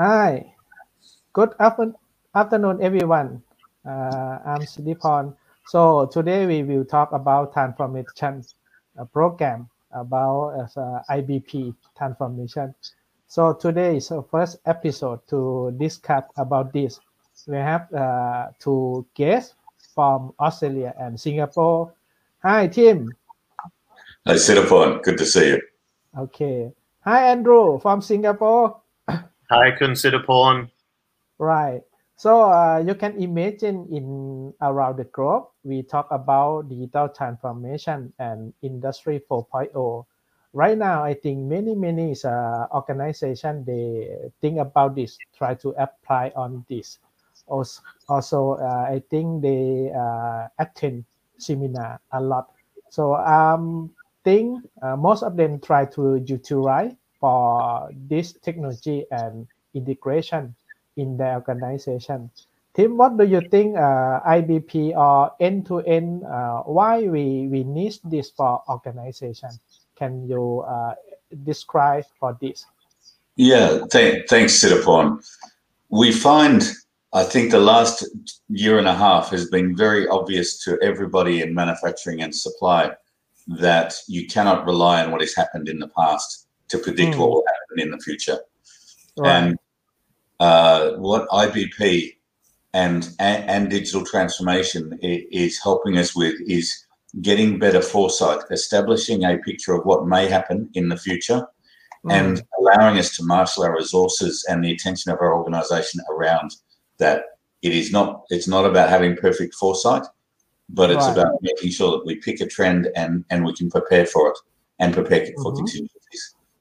[0.00, 0.54] Hi,
[1.34, 3.42] good afternoon, everyone.
[3.84, 5.36] Uh, I'm Siddhiporn.
[5.66, 8.42] So today we will talk about transformation
[9.12, 12.74] program about uh, IBP transformation.
[13.26, 16.98] So today is the first episode to discuss about this.
[17.46, 19.54] We have uh, two guests
[19.94, 21.92] from Australia and Singapore.
[22.42, 23.12] Hi, Tim.
[24.26, 25.02] Hi, Siddhiporn.
[25.02, 25.60] Good to see you.
[26.16, 26.72] Okay.
[27.04, 28.79] Hi, Andrew from Singapore.
[29.50, 30.70] Hi, Kun Siddhiporn.
[31.38, 31.82] Right.
[32.14, 38.52] So uh, you can imagine in around the globe, we talk about digital transformation and
[38.62, 40.06] industry 4.0.
[40.52, 46.30] Right now, I think many, many uh, organizations, they think about this, try to apply
[46.36, 46.98] on this.
[47.48, 51.04] Also, uh, I think they uh, attend
[51.38, 52.52] seminar a lot.
[52.90, 53.90] So um,
[54.22, 60.54] think uh, most of them try to utilize for this technology and integration
[60.96, 62.30] in the organization.
[62.74, 68.30] Tim, what do you think uh, IBP or end-to-end, uh, why we, we need this
[68.30, 69.50] for organization?
[69.96, 70.94] Can you uh,
[71.44, 72.64] describe for this?
[73.36, 75.18] Yeah, th- thanks, Siddhiporn.
[75.88, 76.62] We find,
[77.12, 78.04] I think the last
[78.48, 82.92] year and a half has been very obvious to everybody in manufacturing and supply
[83.48, 87.18] that you cannot rely on what has happened in the past to predict mm.
[87.18, 88.38] what will happen in the future.
[89.16, 89.30] Right.
[89.30, 89.58] And
[90.38, 92.16] uh, what IBP
[92.72, 96.86] and, and, and digital transformation is helping us with is
[97.20, 101.46] getting better foresight, establishing a picture of what may happen in the future,
[102.04, 102.12] mm.
[102.12, 106.52] and allowing us to marshal our resources and the attention of our organisation around
[106.98, 107.24] that.
[107.62, 108.22] It is not.
[108.30, 110.04] It's not about having perfect foresight,
[110.70, 111.18] but it's right.
[111.18, 114.38] about making sure that we pick a trend and and we can prepare for it
[114.78, 115.84] and prepare for mm-hmm.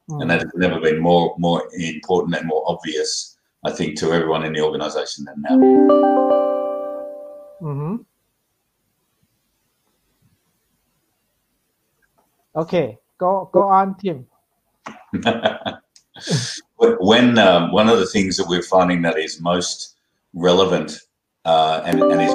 [0.10, 0.22] Mm.
[0.22, 4.46] And that has never been more more important and more obvious I think, to everyone
[4.46, 5.58] in the organization than now.
[7.62, 7.96] Mm-hmm.
[12.56, 14.26] Okay, go go on, Tim.
[16.78, 19.98] when um, one of the things that we're finding that is most
[20.34, 21.00] relevant
[21.46, 22.34] uh, and, and is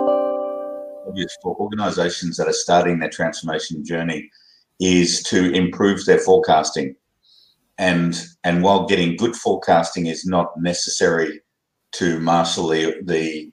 [1.06, 4.30] obvious for organizations that are starting their transformation journey
[4.80, 6.94] is to improve their forecasting
[7.78, 11.40] and and while getting good forecasting is not necessary
[11.92, 13.50] to marshal the the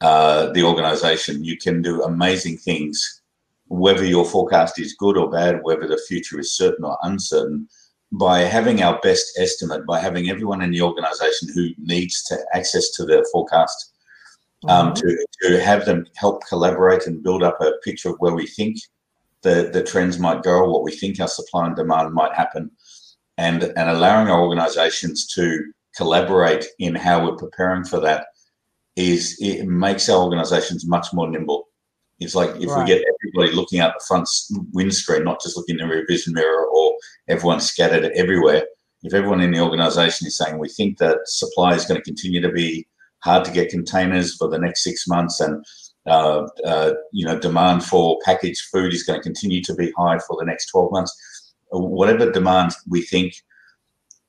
[0.00, 3.22] uh, the organization, you can do amazing things.
[3.68, 7.66] Whether your forecast is good or bad, whether the future is certain or uncertain,
[8.12, 12.90] by having our best estimate, by having everyone in the organization who needs to access
[12.90, 13.94] to their forecast,
[14.68, 14.94] um, mm-hmm.
[14.94, 18.76] to, to have them help collaborate and build up a picture of where we think
[19.42, 22.70] the, the trends might go, what we think our supply and demand might happen,
[23.38, 28.26] and and allowing our organizations to collaborate in how we're preparing for that
[28.96, 31.66] is it makes our organizations much more nimble
[32.20, 32.80] it's like if right.
[32.80, 34.28] we get everybody looking out the front
[34.72, 36.94] windscreen not just looking in the rear vision mirror or
[37.28, 38.64] everyone scattered everywhere
[39.02, 42.40] if everyone in the organization is saying we think that supply is going to continue
[42.40, 42.86] to be
[43.20, 45.64] hard to get containers for the next six months and
[46.06, 50.18] uh, uh, you know demand for packaged food is going to continue to be high
[50.18, 51.33] for the next 12 months
[51.70, 53.34] whatever demand we think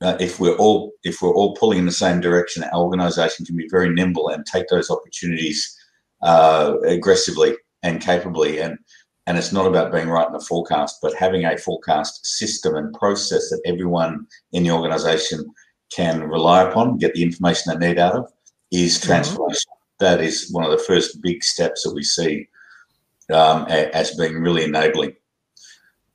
[0.02, 3.56] uh, if we're all if we're all pulling in the same direction, our organisation can
[3.56, 5.76] be very nimble and take those opportunities
[6.22, 8.60] uh, aggressively and capably.
[8.60, 8.78] And
[9.28, 12.94] and it's not about being right in the forecast, but having a forecast system and
[12.94, 15.46] process that everyone in the organisation
[15.92, 18.32] can rely upon, get the information they need out of,
[18.72, 19.72] is transformation.
[19.72, 20.06] Mm-hmm.
[20.06, 22.48] That is one of the first big steps that we see
[23.34, 25.16] um, as being really enabling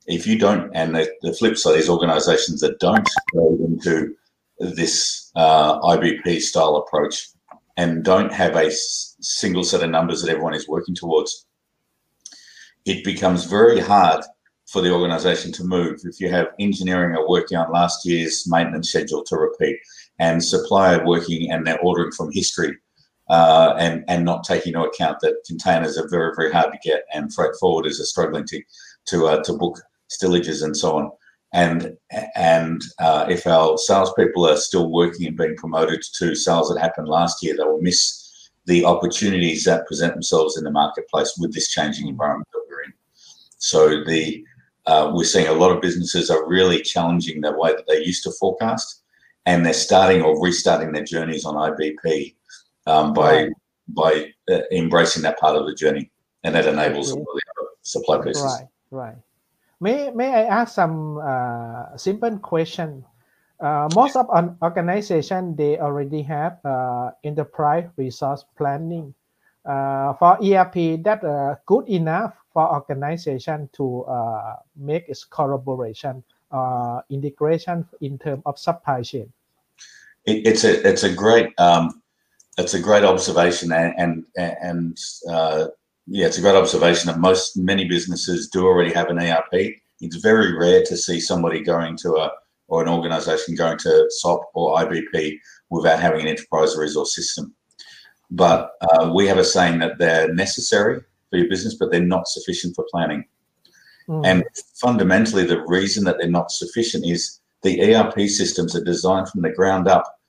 [0.07, 4.15] if you don't, and the, the flip side is organisations that don't go into
[4.59, 7.29] this uh, IBP style approach
[7.77, 11.45] and don't have a s- single set of numbers that everyone is working towards,
[12.85, 14.23] it becomes very hard
[14.67, 15.99] for the organisation to move.
[16.03, 19.77] If you have engineering are working on last year's maintenance schedule to repeat,
[20.19, 22.77] and supplier working and they're ordering from history,
[23.29, 27.03] uh, and and not taking into account that containers are very very hard to get
[27.13, 28.61] and freight forwarders are struggling to
[29.05, 29.79] to uh, to book
[30.11, 31.11] stillages and so on.
[31.53, 31.97] And
[32.35, 37.09] and uh, if our salespeople are still working and being promoted to sales that happened
[37.09, 41.69] last year, they will miss the opportunities that present themselves in the marketplace with this
[41.69, 42.93] changing environment that we're in.
[43.57, 44.45] So the
[44.87, 48.23] uh, we're seeing a lot of businesses are really challenging the way that they used
[48.23, 49.03] to forecast,
[49.45, 52.35] and they're starting or restarting their journeys on IBP
[52.87, 53.51] um, by right.
[53.89, 56.09] by uh, embracing that part of the journey,
[56.43, 57.15] and that enables yeah.
[57.15, 57.41] the
[57.81, 58.43] supply pieces.
[58.43, 59.15] Right, right.
[59.81, 63.03] May may I ask some uh, simple question?
[63.61, 69.13] uh, most of an organization they already have uh, enterprise resource planning
[69.65, 76.23] uh, for ERP that uh, good enough for organization to uh, make its collaboration
[77.09, 79.31] integration in terms of supply chain.
[80.25, 82.01] It, it's a it's a great um,
[82.57, 84.97] it's a great observation and and, and
[86.13, 89.75] yeah, it's a great observation that most many businesses do already have an ERP.
[90.01, 92.31] It's very rare to see somebody going to a
[92.67, 95.37] or an organization going to SOP or IBP
[95.69, 97.53] without having an enterprise resource system.
[98.29, 102.27] But uh, we have a saying that they're necessary for your business, but they're not
[102.27, 103.25] sufficient for planning.
[104.07, 104.25] Mm.
[104.25, 104.43] And
[104.75, 109.51] fundamentally, the reason that they're not sufficient is the ERP systems are designed from the
[109.51, 110.19] ground up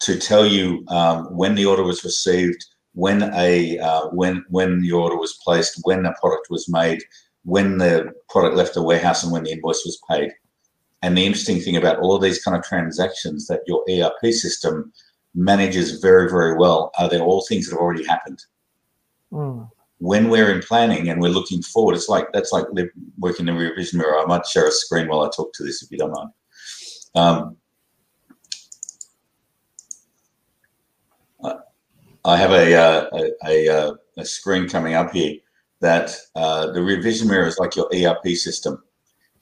[0.00, 4.92] to tell you um, when the order was received, when a uh, when when the
[4.92, 7.02] order was placed, when the product was made,
[7.44, 10.30] when the product left the warehouse, and when the invoice was paid.
[11.02, 14.92] And the interesting thing about all of these kind of transactions that your ERP system
[15.34, 18.40] manages very, very well are they're all things that have already happened.
[19.32, 19.68] Mm.
[19.98, 22.66] When we're in planning and we're looking forward, it's like that's like
[23.18, 24.18] working in the rear vision mirror.
[24.18, 26.30] I might share a screen while I talk to this if you don't mind.
[27.14, 27.51] Um,
[32.24, 35.36] I have a, uh, a, a, uh, a, screen coming up here
[35.80, 38.82] that uh, the rear vision mirror is like your ERP system.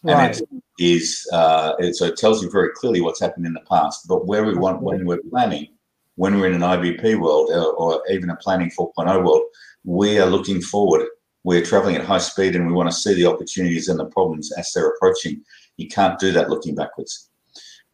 [0.03, 0.35] Right.
[0.35, 3.65] And it is uh, it, so it tells you very clearly what's happened in the
[3.69, 4.09] past.
[4.09, 5.69] But where we want when we're planning,
[6.17, 9.43] when we're in an IBP world or, or even a planning 4.0 world,
[9.85, 11.07] we are looking forward.
[11.45, 14.53] We're traveling at high speed and we want to see the opportunities and the problems
[14.53, 15.43] as they're approaching.
[15.77, 17.29] You can't do that looking backwards.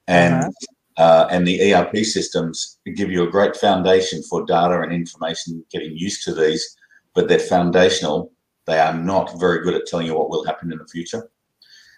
[0.06, 0.50] And uh-huh.
[0.96, 5.96] Uh, and the ERP systems give you a great foundation for data and information, getting
[5.96, 6.76] used to these,
[7.14, 8.32] but they're foundational.
[8.66, 11.28] They are not very good at telling you what will happen in the future.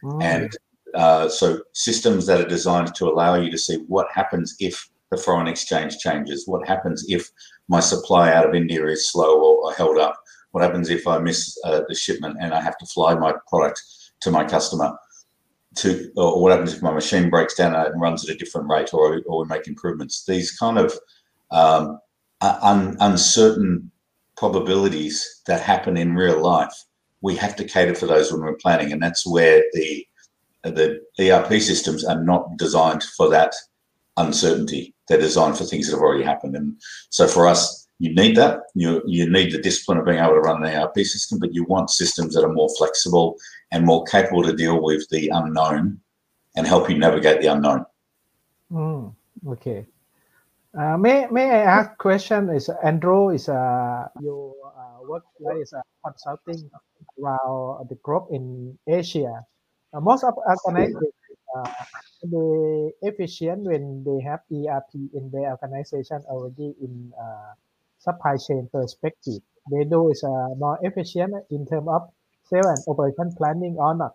[0.03, 0.23] Mm.
[0.23, 0.57] And
[0.95, 5.17] uh, so, systems that are designed to allow you to see what happens if the
[5.17, 7.31] foreign exchange changes, what happens if
[7.69, 10.17] my supply out of India is slow or, or held up,
[10.51, 13.81] what happens if I miss uh, the shipment and I have to fly my product
[14.21, 14.93] to my customer
[15.79, 18.93] to, or what happens if my machine breaks down and runs at a different rate,
[18.93, 20.25] or, or we make improvements.
[20.25, 20.93] These kind of
[21.51, 21.99] um,
[22.41, 23.91] un, uncertain
[24.37, 26.73] probabilities that happen in real life,
[27.21, 30.05] we have to cater for those when we're planning, and that's where the
[30.65, 33.55] the ERP systems are not designed for that
[34.17, 34.95] uncertainty.
[35.09, 36.81] They're designed for things that have already happened, and
[37.11, 38.61] so for us, you need that.
[38.75, 41.65] You you need the discipline of being able to run an ERP system, but you
[41.65, 43.37] want systems that are more flexible
[43.73, 46.01] and more capable to deal with the unknown
[46.57, 47.85] and help you navigate the unknown.
[48.73, 49.15] Mm,
[49.49, 49.87] okay.
[50.79, 52.51] Uh, may may I ask a question?
[52.51, 56.71] Is Andrew is uh, your uh, is uh, consulting
[57.19, 59.43] around the group in Asia.
[59.93, 61.15] Uh, most of organizations
[61.57, 61.73] uh,
[62.23, 67.55] they efficient when they have ERP in their organization already in uh,
[67.99, 69.43] supply chain perspective.
[69.71, 72.09] They do is uh, more efficient in terms of
[72.49, 74.15] sales and operation planning or not?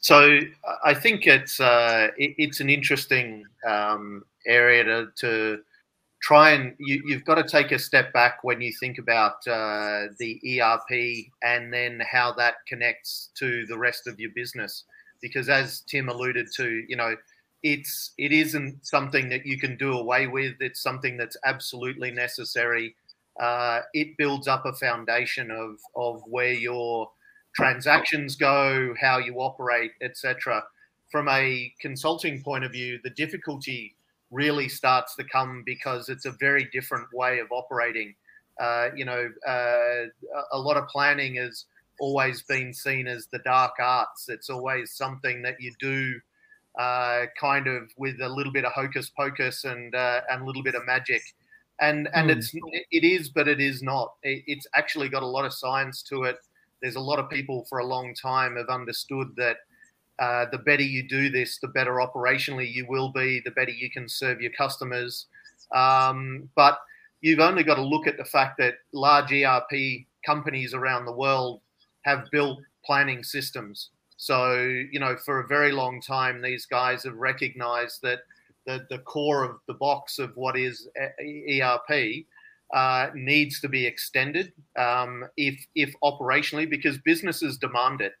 [0.00, 0.40] So
[0.84, 5.58] I think it's uh, it, it's an interesting um, area to, to
[6.22, 10.06] try and you, have got to take a step back when you think about uh,
[10.18, 14.84] the ERP and then how that connects to the rest of your business.
[15.20, 17.14] Because as Tim alluded to, you know,
[17.62, 20.54] it's it isn't something that you can do away with.
[20.60, 22.96] It's something that's absolutely necessary.
[23.40, 27.10] Uh, it builds up a foundation of of where your
[27.54, 30.64] transactions go, how you operate, etc.
[31.10, 33.94] From a consulting point of view, the difficulty
[34.30, 38.14] really starts to come because it's a very different way of operating.
[38.60, 40.04] Uh, you know, uh,
[40.52, 41.66] a lot of planning has
[42.00, 44.28] always been seen as the dark arts.
[44.28, 46.20] It's always something that you do
[46.78, 50.62] uh, kind of with a little bit of hocus pocus and uh, and a little
[50.62, 51.22] bit of magic,
[51.80, 52.36] and and mm.
[52.36, 52.52] it's
[52.90, 54.14] it is, but it is not.
[54.22, 56.38] It, it's actually got a lot of science to it.
[56.80, 59.58] There's a lot of people for a long time have understood that
[60.18, 63.90] uh, the better you do this, the better operationally you will be, the better you
[63.90, 65.26] can serve your customers.
[65.74, 66.78] Um, but
[67.20, 71.60] you've only got to look at the fact that large ERP companies around the world
[72.02, 73.90] have built planning systems
[74.22, 74.54] so,
[74.92, 78.20] you know, for a very long time, these guys have recognized that
[78.66, 80.86] the, the core of the box of what is
[81.50, 82.24] ERP
[82.72, 88.12] uh, needs to be extended um, if, if operationally, because businesses demand it.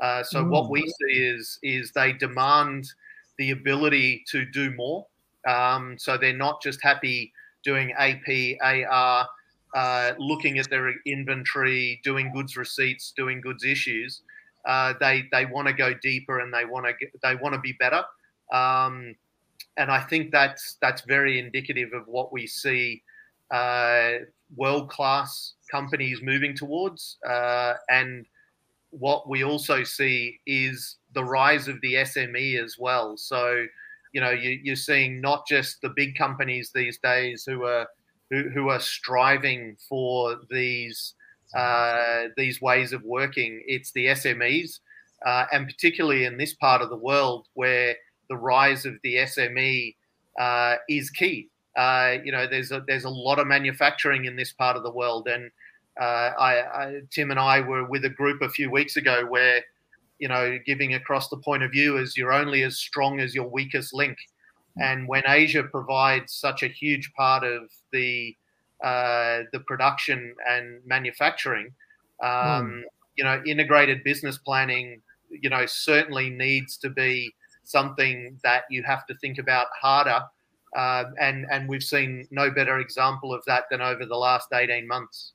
[0.00, 0.48] Uh, so mm.
[0.48, 2.90] what we see is is they demand
[3.36, 5.06] the ability to do more.
[5.46, 9.28] Um, so they're not just happy doing AP, AR,
[9.74, 14.22] uh, looking at their inventory, doing goods receipts, doing goods issues.
[14.66, 17.74] Uh, they they want to go deeper and they want to they want to be
[17.78, 18.02] better.
[18.52, 19.14] Um,
[19.76, 23.02] and I think that's that's very indicative of what we see
[23.50, 24.12] uh,
[24.56, 28.26] world class companies moving towards, uh, and
[28.90, 33.16] what we also see is the rise of the SME as well.
[33.16, 33.66] So,
[34.12, 37.86] you know, you, are seeing not just the big companies these days who are
[38.30, 41.14] who, who are striving for these
[41.54, 43.62] uh, these ways of working.
[43.66, 44.80] It's the SMEs,
[45.26, 47.94] uh, and particularly in this part of the world where
[48.28, 49.96] the rise of the SME
[50.38, 51.48] uh, is key.
[51.76, 54.90] Uh, you know, there's a, there's a lot of manufacturing in this part of the
[54.90, 55.50] world, and
[56.00, 59.62] uh, I, I, Tim and I were with a group a few weeks ago where,
[60.18, 63.48] you know, giving across the point of view is you're only as strong as your
[63.48, 64.18] weakest link,
[64.80, 68.36] and when Asia provides such a huge part of the
[68.82, 71.72] uh, the production and manufacturing,
[72.22, 72.82] um, mm.
[73.16, 77.32] you know, integrated business planning, you know, certainly needs to be
[77.64, 80.20] something that you have to think about harder.
[80.76, 84.86] Uh, and and we've seen no better example of that than over the last 18
[84.86, 85.32] months.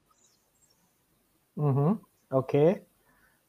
[1.58, 1.94] Mm-hmm.
[2.32, 2.82] Okay.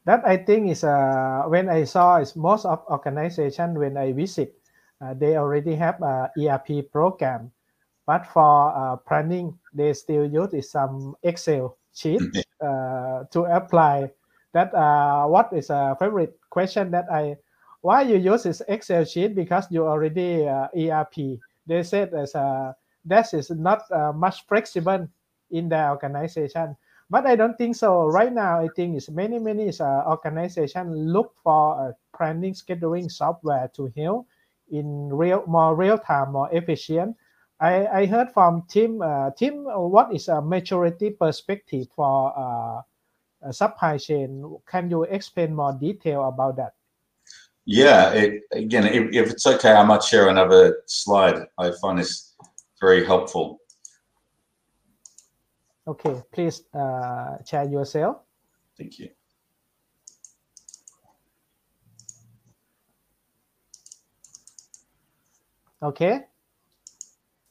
[0.05, 4.55] That I think is uh, when I saw is most of organization when I visit,
[5.01, 7.51] uh, they already have a ERP program,
[8.07, 12.21] but for uh, planning they still use is some Excel sheet
[12.61, 14.11] uh, to apply.
[14.53, 17.37] That uh, what is a favorite question that I
[17.83, 21.39] why you use this Excel sheet because you already uh, ERP.
[21.67, 25.09] They said as a that is not uh, much flexible
[25.51, 26.77] in the organization
[27.09, 28.07] but I don't think so.
[28.07, 33.71] Right now, I think it's many many uh, organization look for a planning scheduling software
[33.77, 34.27] to help
[34.71, 37.17] in real more real time, more efficient.
[37.59, 39.01] I, I heard from Tim.
[39.01, 42.83] Uh, Tim, what is a maturity perspective for uh,
[43.49, 44.59] a supply chain?
[44.67, 46.75] Can you explain more detail about that?
[47.65, 51.47] Yeah, it, again, if, if, it's okay, I might share another slide.
[51.59, 52.37] I find this
[52.81, 53.61] very helpful.
[55.89, 58.19] Okay, please uh, share yourself.
[58.77, 59.09] Thank you.
[65.83, 66.25] Okay.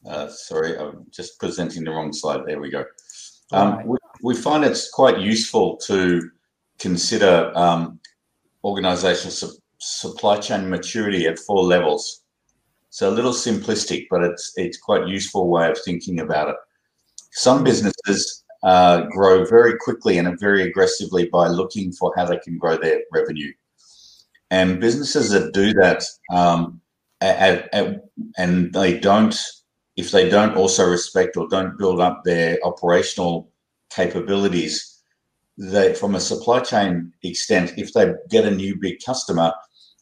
[0.08, 2.42] Uh, sorry, I'm just presenting the wrong slide.
[2.46, 2.86] There we go.
[3.52, 3.88] Um, right.
[3.88, 6.30] we, we, find it's quite useful to
[6.80, 8.00] consider um,
[8.64, 12.24] organizational su supply chain maturity at four levels.
[12.90, 16.56] So a little simplistic, but it's it's quite useful way of thinking about it.
[17.32, 22.58] Some businesses uh, grow very quickly and very aggressively by looking for how they can
[22.58, 23.52] grow their revenue.
[24.50, 26.82] And businesses that do that, um,
[27.22, 28.02] at, at,
[28.38, 29.36] and they don't,
[29.96, 33.50] if they don't also respect or don't build up their operational
[33.90, 35.02] capabilities,
[35.58, 39.54] they, from a supply chain extent, if they get a new big customer,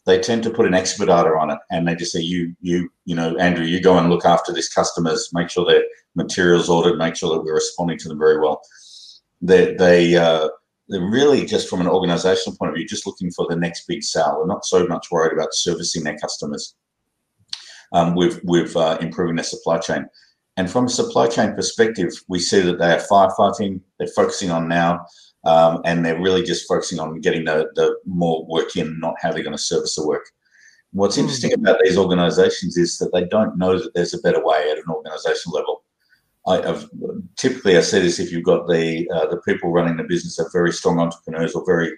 [0.04, 3.14] they tend to put an expediter on it and they just say you you you
[3.14, 5.82] know andrew you go and look after this customers make sure their
[6.14, 8.60] materials ordered make sure that we're responding to them very well.
[9.42, 10.48] They they uh,
[10.88, 14.02] they're really just from an organizational point of view just looking for the next big
[14.02, 14.36] sale.
[14.38, 16.74] They're not so much worried about servicing their customers
[17.92, 20.06] um, with with uh, improving their supply chain
[20.56, 24.68] and from a supply chain perspective we see that they are firefighting they're focusing on
[24.68, 25.04] now
[25.44, 29.30] um, and they're really just focusing on getting the, the more work in, not how
[29.30, 30.24] they're going to service the work.
[30.92, 34.70] What's interesting about these organizations is that they don't know that there's a better way
[34.70, 35.82] at an organization level.
[36.46, 36.88] I, have
[37.36, 40.50] typically I see this if you've got the uh, the people running the business are
[40.52, 41.90] very strong entrepreneurs or very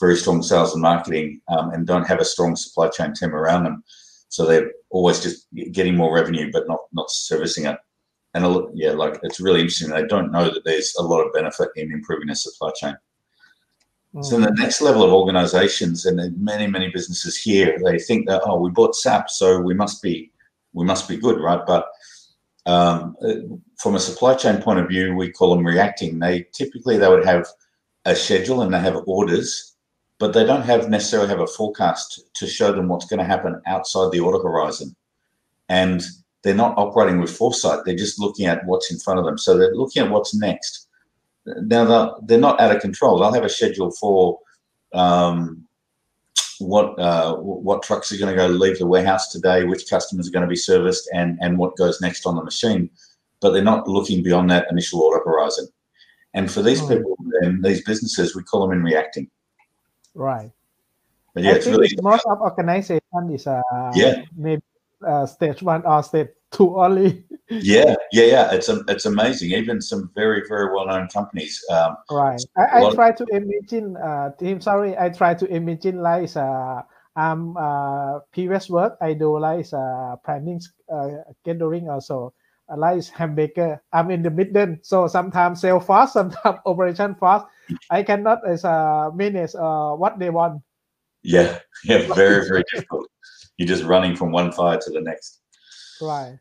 [0.00, 3.62] very strong sales and marketing um, and don't have a strong supply chain team around
[3.62, 3.84] them,
[4.32, 7.76] so they're always just getting more revenue but not not servicing it
[8.34, 9.90] and yeah, like it's really interesting.
[9.90, 12.96] They don't know that there's a lot of benefit in improving their supply chain.
[14.14, 14.24] Mm.
[14.24, 18.42] So, in the next level of organizations and many, many businesses here, they think that
[18.46, 20.30] oh, we bought SAP, so we must be
[20.72, 21.60] we must be good, right?
[21.66, 21.88] But
[22.64, 23.16] um,
[23.76, 26.18] from a supply chain point of view, we call them reacting.
[26.18, 27.46] They typically they would have
[28.06, 29.71] a schedule and they have orders,
[30.22, 33.60] but they don't have necessarily have a forecast to show them what's going to happen
[33.66, 34.94] outside the order horizon.
[35.68, 36.00] And
[36.44, 37.80] they're not operating with foresight.
[37.84, 39.36] They're just looking at what's in front of them.
[39.36, 40.86] So they're looking at what's next.
[41.44, 43.18] Now they're not out of control.
[43.18, 44.38] They'll have a schedule for
[44.92, 45.66] um,
[46.60, 50.32] what uh, what trucks are going to go leave the warehouse today, which customers are
[50.32, 52.88] going to be serviced, and and what goes next on the machine.
[53.40, 55.66] But they're not looking beyond that initial order horizon.
[56.32, 56.92] And for these hmm.
[56.92, 59.28] people and these businesses, we call them in reacting.
[60.14, 60.50] Right.
[61.34, 63.00] But yeah, I it's really most of organization
[63.30, 63.62] is uh,
[63.94, 64.62] yeah maybe
[65.06, 67.24] uh, stage one or stage two only.
[67.48, 68.52] yeah, yeah, yeah.
[68.52, 69.52] It's a, it's amazing.
[69.52, 71.64] Even some very very well known companies.
[71.70, 72.40] Um, right.
[72.56, 73.96] I, I try to imagine.
[73.96, 76.82] Uh, Tim, sorry, I try to imagine like uh,
[77.16, 80.60] um uh, previous work I do like uh, planning
[80.92, 82.32] uh, scheduling also
[82.70, 87.46] I like hamburger I'm in the middle so sometimes sell fast sometimes operation fast.
[87.90, 90.62] I cannot as uh, manage uh, what they want.
[91.22, 93.08] Yeah yeah very very difficult.
[93.56, 95.40] You're just running from one fire to the next.
[96.00, 96.38] Right.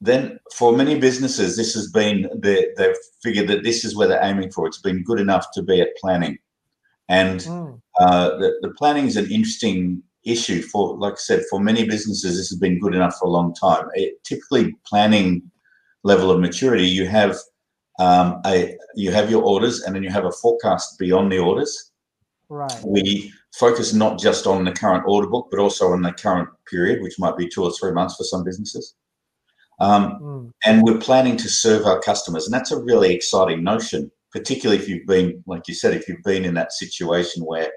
[0.00, 4.22] Then for many businesses this has been they, they've figured that this is where they're
[4.24, 4.66] aiming for.
[4.66, 6.38] It's been good enough to be at planning.
[7.08, 7.80] And Mm.
[8.00, 12.36] uh, the, the planning is an interesting issue for, like I said, for many businesses,
[12.36, 13.86] this has been good enough for a long time.
[13.94, 15.42] It, typically, planning
[16.04, 17.36] level of maturity, you have
[17.98, 21.92] um, a you have your orders, and then you have a forecast beyond the orders.
[22.48, 26.48] right We focus not just on the current order book, but also on the current
[26.70, 28.94] period, which might be two or three months for some businesses.
[29.78, 30.52] Um, Mm.
[30.64, 34.88] and we're planning to serve our customers and that's a really exciting notion particularly if
[34.88, 37.70] you've been like you said if you've been in that situation where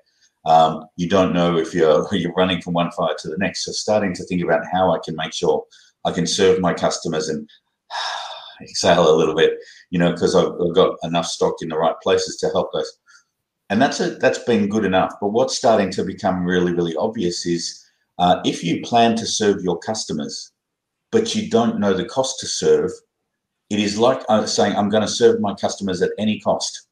[0.45, 3.65] um, you don't know if you're you're running from one fire to the next.
[3.65, 5.65] So starting to think about how i can make sure
[6.05, 7.49] i can serve my customers and
[8.61, 9.53] exhale a little bit
[9.89, 12.97] you know because I've, I've got enough stock in the right places to help us
[13.69, 15.13] and that's a that's been good enough.
[15.21, 17.85] But what's starting to become really really obvious is
[18.17, 20.51] uh, if you plan to serve your customers
[21.11, 22.91] but you don't know the cost to serve,
[23.69, 26.87] it is like uh, saying, I'm going to serve my customers at any cost.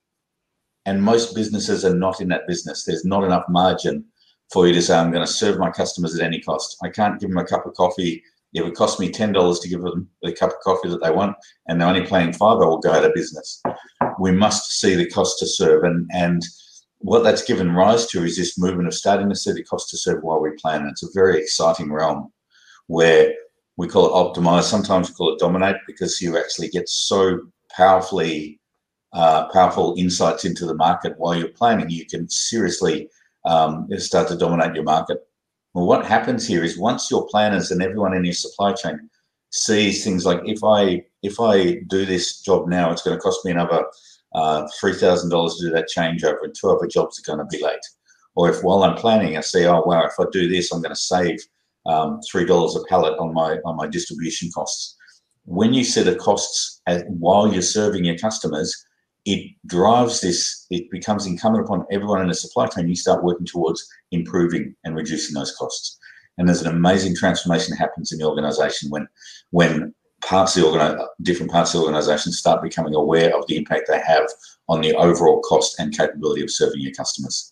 [0.88, 2.86] And most businesses are not in that business.
[2.86, 4.06] There's not enough margin
[4.54, 6.78] for you to say, I'm going to serve my customers at any cost.
[6.82, 8.24] I can't give them a cup of coffee.
[8.54, 11.36] If it costs me $10 to give them the cup of coffee that they want,
[11.68, 13.62] and they're only paying five, I will go out of business.
[14.18, 15.84] We must see the cost to serve.
[15.84, 16.42] And, and
[17.00, 19.98] what that's given rise to is this movement of starting to see the cost to
[19.98, 20.84] serve while we plan.
[20.84, 22.32] And it's a very exciting realm
[22.88, 23.34] where
[23.76, 24.64] we call it optimize.
[24.64, 27.42] Sometimes we call it dominate because you actually get so
[27.76, 28.62] powerfully
[29.14, 31.90] uh, powerful insights into the market while you're planning.
[31.90, 33.10] You can seriously
[33.46, 35.20] um, start to dominate your market.
[35.74, 39.10] Well, what happens here is once your planners and everyone in your supply chain
[39.52, 43.46] sees things like if I if I do this job now, it's going to cost
[43.46, 43.86] me another
[44.36, 47.58] uh, three thousand dollars to do that changeover, and two other jobs are going to
[47.58, 47.80] be late.
[48.36, 50.94] Or if while I'm planning, I see, oh wow, if I do this, I'm going
[50.94, 51.40] to save
[51.86, 54.96] um, three dollars a pallet on my on my distribution costs.
[55.46, 58.86] When you set the costs as, while you're serving your customers,
[59.28, 60.66] it drives this.
[60.70, 62.88] It becomes incumbent upon everyone in the supply chain.
[62.88, 66.00] You start working towards improving and reducing those costs.
[66.38, 69.06] And there's an amazing transformation that happens in the organization when
[69.52, 73.58] when parts of the organi- different parts of the organization start becoming aware of the
[73.58, 74.26] impact they have
[74.70, 77.52] on the overall cost and capability of serving your customers.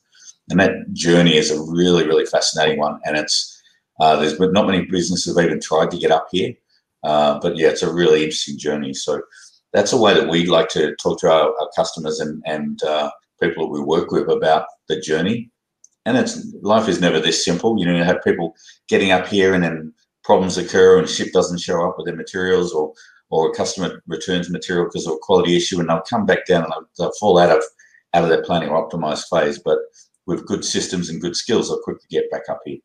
[0.50, 3.02] And that journey is a really, really fascinating one.
[3.04, 3.62] And it's
[4.00, 6.54] uh, there's been not many businesses have even tried to get up here,
[7.04, 8.94] uh, but yeah, it's a really interesting journey.
[8.94, 9.22] So
[9.76, 13.12] that's a way that we'd like to talk to our, our customers and and uh,
[13.42, 15.52] people that we work with about the journey.
[16.06, 17.78] And it's life is never this simple.
[17.78, 18.56] You know, you have people
[18.88, 22.72] getting up here and then problems occur and ship doesn't show up with their materials
[22.72, 22.94] or
[23.30, 26.64] or a customer returns material because of a quality issue and they'll come back down
[26.64, 27.62] and they'll, they'll fall out of
[28.14, 29.60] out of their planning or optimized phase.
[29.60, 29.80] But
[30.26, 32.80] with good systems and good skills, they'll quickly get back up here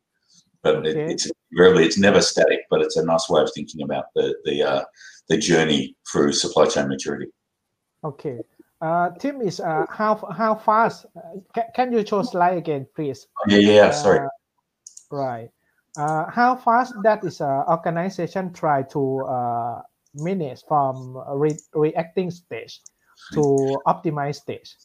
[0.63, 4.05] but it, it's rarely it's never static but it's a nice way of thinking about
[4.13, 4.83] the the uh,
[5.31, 7.31] the journey through supply chain maturity
[8.03, 8.39] Okay.
[8.81, 11.05] Uh, Tim is uh, how how fast?
[11.15, 13.27] Uh, can, can you show slide again, please?
[13.47, 14.29] yeah yeah sorry Uh,
[15.11, 15.49] right.
[16.01, 19.81] Uh, how fast that is uh, organization try to uh,
[20.15, 21.13] manage from
[21.43, 22.81] re- reacting stage
[23.35, 23.43] to
[23.85, 24.75] optimize stage?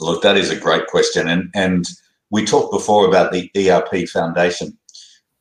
[0.00, 1.82] look that is a great question and and
[2.30, 4.68] we talked before about the erp foundation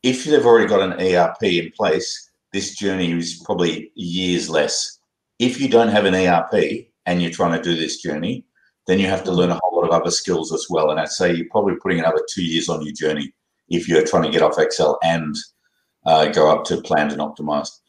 [0.01, 4.99] if you've already got an erp in place this journey is probably years less
[5.39, 6.53] if you don't have an erp
[7.05, 8.45] and you're trying to do this journey
[8.87, 11.09] then you have to learn a whole lot of other skills as well and i'd
[11.09, 13.33] say you're probably putting another two years on your journey
[13.69, 15.35] if you're trying to get off excel and
[16.05, 17.79] uh, go up to planned and optimized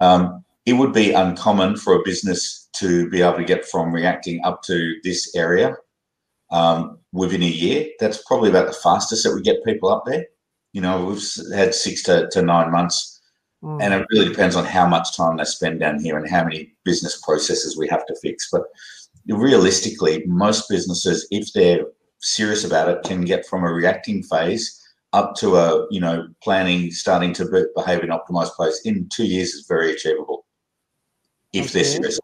[0.00, 4.40] um, it would be uncommon for a business to be able to get from reacting
[4.44, 5.74] up to this area
[6.50, 7.88] um, within a year.
[7.98, 10.26] That's probably about the fastest that we get people up there.
[10.72, 11.22] You know, we've
[11.54, 13.11] had six to, to nine months,
[13.62, 16.42] Mm, and it really depends on how much time they spend down here and how
[16.42, 18.48] many business processes we have to fix.
[18.50, 18.62] But
[19.28, 21.84] realistically, most businesses, if they're
[22.20, 24.80] serious about it, can get from a reacting phase
[25.12, 29.08] up to a you know planning, starting to be- behave in an optimized place in
[29.10, 30.44] two years is very achievable
[31.52, 31.90] if they're Okay.
[31.90, 32.18] serious.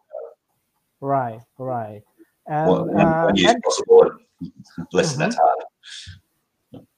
[0.99, 2.01] right, right.
[2.47, 4.11] And, Well, uh, and possible.
[4.91, 5.59] Less than that's hard.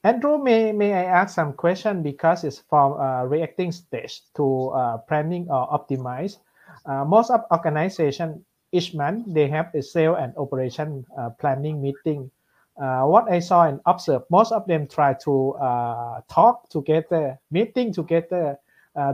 [0.03, 4.97] Andrew, may, may I ask some question because it's from uh, reacting stage to uh,
[4.99, 6.37] planning or optimize.
[6.85, 12.29] Uh, most of organization each month they have a sale and operation uh, planning meeting.
[12.81, 17.91] uh, what I saw and observed, most of them try to uh, talk together, meeting
[17.93, 18.57] together,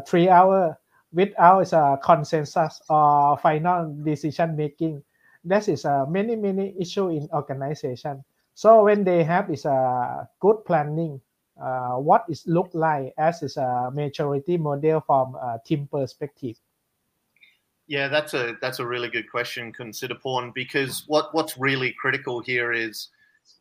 [0.08, 0.78] three hour
[1.13, 5.04] without a consensus or final decision making.
[5.43, 8.23] That is many many issue in organization.
[8.58, 11.22] So when they have is a good planning,
[11.62, 16.58] uh, what is look like as is a maturity model from a team perspective.
[17.86, 22.39] Yeah, that's a that's a really good question, Kun Siddhiporn, because what what's really critical
[22.39, 23.10] here is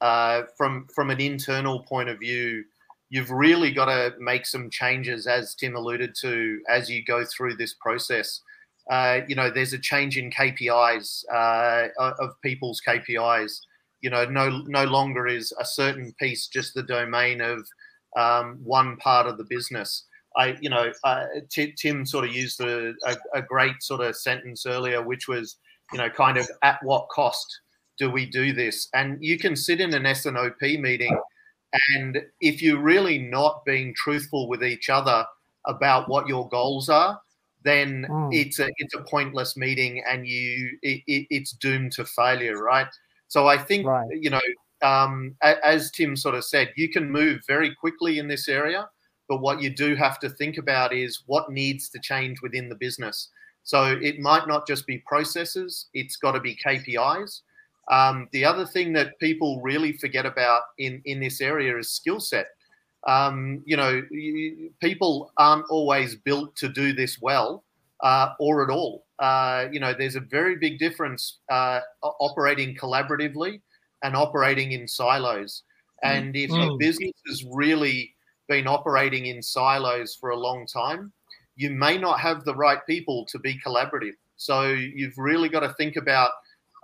[0.01, 2.65] uh, from from an internal point of view,
[3.11, 7.57] you've really got to make some changes, as Tim alluded to, as you go through
[7.57, 8.41] this process.
[8.89, 13.61] Uh, you know, there's a change in KPIs uh, of people's KPIs.
[14.07, 17.67] You know, no no longer is a certain piece just the domain of
[18.17, 20.05] um, one part of the business.
[20.37, 24.15] I, you know, uh, Tim, Tim sort of used a, a, a, great sort of
[24.15, 25.57] sentence earlier, which was,
[25.93, 27.63] you know, kind of at what cost
[27.99, 28.89] do we do this?
[28.95, 31.19] And you can sit in an S&OP meeting,
[31.97, 35.27] and if you're really not being truthful with each other
[35.67, 37.21] about what your goals are,
[37.65, 38.33] then mm.
[38.33, 42.87] it's a it's a pointless meeting, and you it, it, it's doomed to failure, right?
[43.29, 44.07] So I think right.
[44.13, 44.41] you know,
[44.83, 48.89] um, as Tim sort of said, you can move very quickly in this area
[49.29, 52.75] but what you do have to think about is what needs to change within the
[52.77, 53.31] business.
[53.65, 57.41] So it might not just be processes, it's got to be KPIs.
[57.91, 62.21] Um, the other thing that people really forget about in, in this area is skill
[62.21, 62.47] set.
[63.07, 67.65] Um, you know, you, people aren't always built to do this well
[68.03, 69.05] uh, or at all.
[69.19, 73.61] Uh, you know, there's a very big difference uh, operating collaboratively
[74.03, 75.63] and operating in silos.
[76.05, 76.11] Mm.
[76.11, 76.75] And if mm.
[76.75, 78.15] a business has really
[78.49, 81.13] been operating in silos for a long time,
[81.57, 84.13] you may not have the right people to be collaborative.
[84.37, 86.31] So you've really got to think about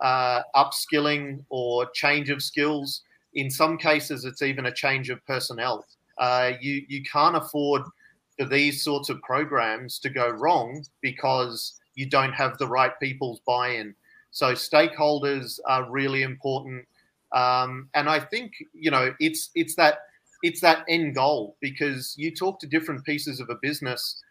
[0.01, 3.03] uh, upskilling or change of skills.
[3.35, 5.85] In some cases, it's even a change of personnel.
[6.18, 7.83] Uh, you you can't afford
[8.38, 13.40] for these sorts of programs to go wrong because you don't have the right people's
[13.47, 13.95] buy-in.
[14.31, 16.87] So stakeholders are really important,
[17.33, 19.99] um, and I think you know it's it's that
[20.42, 24.23] it's that end goal because you talk to different pieces of a business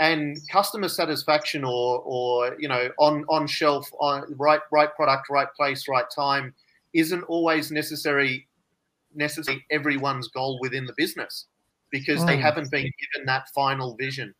[0.00, 5.48] and customer satisfaction or or you know on on shelf on right right product right
[5.54, 6.54] place right time
[6.94, 8.48] isn't always necessary
[9.14, 11.46] necessarily everyone's goal within the business
[11.90, 12.26] because mm.
[12.26, 14.34] they haven't been given that final vision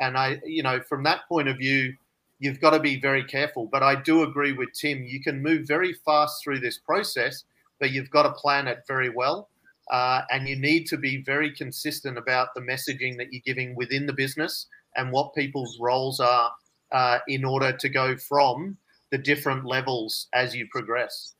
[0.00, 1.92] and i you know from that point of view
[2.38, 5.66] you've got to be very careful but i do agree with tim you can move
[5.66, 7.44] very fast through this process
[7.80, 9.48] but you've got to plan it very well
[9.90, 14.04] uh, and you need to be very consistent about the messaging that you're giving within
[14.06, 14.66] the business
[14.96, 16.50] and what people's roles are
[16.92, 18.76] uh, in order to go from
[19.10, 21.34] the different levels as you progress.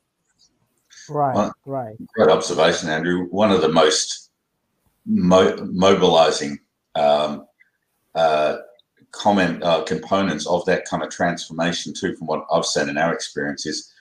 [1.08, 1.96] Right, well, right.
[2.14, 3.26] Great observation, Andrew.
[3.30, 4.25] One of the most
[5.06, 6.58] mo- mobilizing
[6.94, 7.46] um,
[8.14, 8.58] uh,
[9.12, 13.12] comment uh, components of that kind of transformation, too, from what I've seen in our
[13.12, 13.92] experience, is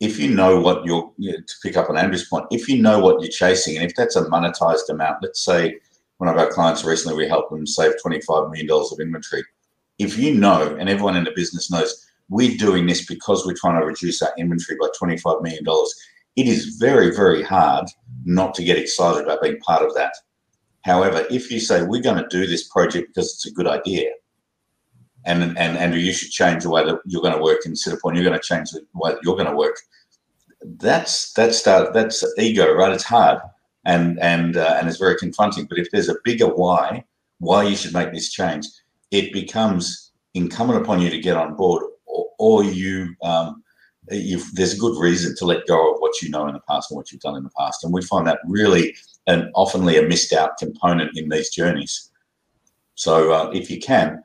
[0.00, 2.80] if you know what you're you know, to pick up on Andrew's point, if you
[2.80, 5.78] know what you're chasing, and if that's a monetized amount, let's say
[6.18, 9.44] one of our clients recently we helped them save $25 million of inventory.
[9.98, 13.80] If you know, and everyone in the business knows, we're doing this because we're trying
[13.80, 15.64] to reduce our inventory by $25 million,
[16.36, 17.86] it is very, very hard
[18.24, 20.14] not to get excited about being part of that.
[20.84, 24.10] However, if you say we're going to do this project because it's a good idea,
[25.24, 28.14] and and Andrew, you should change the way that you're going to work in Siddhiporn.
[28.14, 29.76] You're going to change the way that you're going to work.
[30.62, 32.92] That's that's that's ego, right?
[32.92, 33.40] It's hard
[33.84, 35.66] and and uh, and it's very confronting.
[35.66, 37.04] But if there's a bigger why,
[37.38, 38.66] why you should make this change,
[39.10, 43.14] it becomes incumbent upon you to get on board, or, or you.
[43.22, 43.62] Um,
[44.06, 46.96] there's a good reason to let go of what you know in the past and
[46.98, 48.94] what you've done in the past, and we find that really
[49.26, 52.10] and oftenly a missed out component in these journeys.
[52.94, 54.22] So, uh, if you can,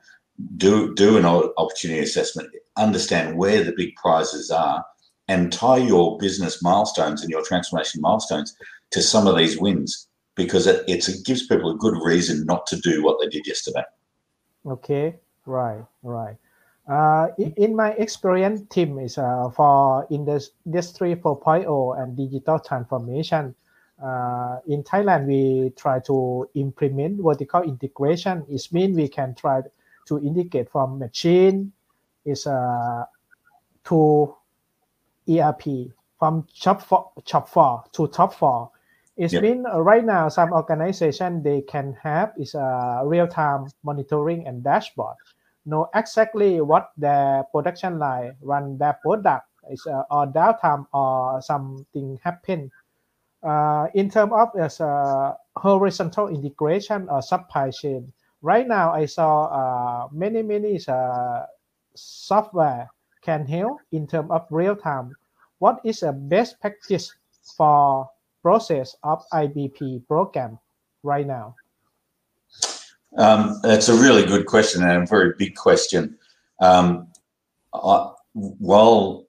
[0.56, 4.84] do do an opportunity assessment, understand where the big prizes are,
[5.28, 8.56] and tie your business milestones and your transformation milestones
[8.90, 12.76] to some of these wins because it, it gives people a good reason not to
[12.80, 13.84] do what they did yesterday.
[14.66, 16.36] Okay, right, right.
[16.88, 23.54] Uh, in, my experience, team is uh, for industry 4.0 and digital transformation.
[24.02, 28.44] Uh, in Thailand, we try to implement vertical integration.
[28.48, 29.62] It means we can try
[30.08, 31.72] to integrate from machine
[32.24, 33.04] is uh,
[33.84, 34.34] to
[35.28, 38.70] ERP from shop floor, shop floor to top floor.
[39.16, 39.42] It's yep.
[39.42, 44.62] been uh, right now some organization they can have is a real time monitoring and
[44.62, 45.16] dashboard.
[45.66, 52.18] Know exactly what their production line run their product is uh, or downtime or something
[52.22, 52.70] happen.
[53.42, 58.12] Uh, in terms of as a horizontal integration or supply chain.
[58.42, 61.42] Right now, I saw uh, many many uh,
[61.94, 62.88] software
[63.22, 65.14] can help in terms of real time.
[65.58, 67.12] What is a best practice
[67.56, 68.08] for
[68.42, 70.58] process of IBP program
[71.02, 71.54] right now?
[73.16, 76.16] Um, that's a really good question and a very big question.
[76.60, 77.08] Um,
[77.74, 79.26] I, while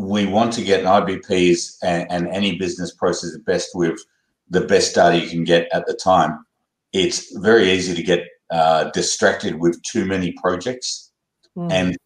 [0.00, 4.00] we want to get IBPs and, and, any business process the best with
[4.48, 6.44] the best data you can get at the time,
[6.92, 11.12] it's very easy to get uh, distracted with too many projects.
[11.56, 11.72] Mm.
[11.72, 11.96] And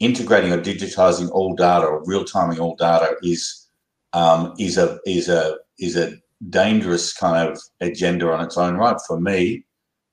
[0.00, 3.68] integrating or digitizing all data or real timing all data is
[4.12, 6.14] um, is a is a is a
[6.50, 8.96] dangerous kind of agenda on its own right.
[9.06, 9.64] For me,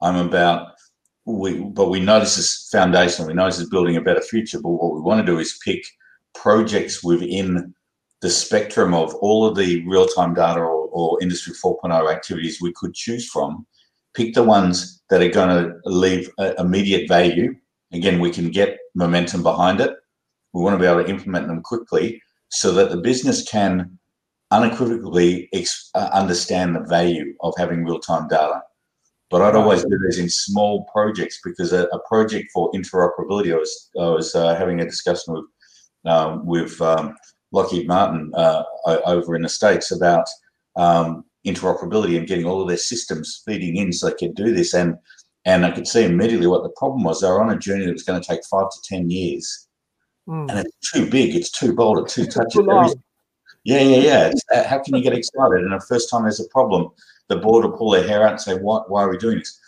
[0.01, 0.73] I'm about
[1.25, 3.27] we but we know this is foundational.
[3.27, 4.59] We know this is building a better future.
[4.61, 5.83] But what we want to do is pick
[6.33, 7.73] projects within
[8.21, 12.93] the spectrum of all of the real-time data or, or industry 4.0 activities we could
[12.93, 13.65] choose from
[14.13, 17.55] pick the ones that are going to leave immediate value.
[17.93, 19.95] Again we can get momentum behind it.
[20.53, 23.97] We want to be able to implement them quickly so that the business can
[24.51, 25.49] unequivocally
[25.95, 28.61] uh, understand the value of having real-time data.
[29.29, 33.57] But I'd always do this in small projects because a, a project for interoperability, I
[33.57, 35.45] was, I was uh, having a discussion with
[36.43, 37.15] with um,
[37.51, 40.27] Lockheed Martin uh, over in the States about
[40.75, 44.73] um, interoperability and getting all of their systems feeding in so they could do this.
[44.73, 44.95] And
[45.45, 47.21] and I could see immediately what the problem was.
[47.21, 49.67] They were on a journey that was going to take five to ten years,
[50.27, 50.49] mm.
[50.49, 52.59] and it's too big, it's too bold, it's too touchy.
[53.63, 54.31] yeah, yeah, yeah.
[54.53, 55.61] Uh, how can you get excited?
[55.61, 56.89] And the first time there's a problem,
[57.27, 59.59] the board will pull their hair out and say, "Why, why are we doing this?"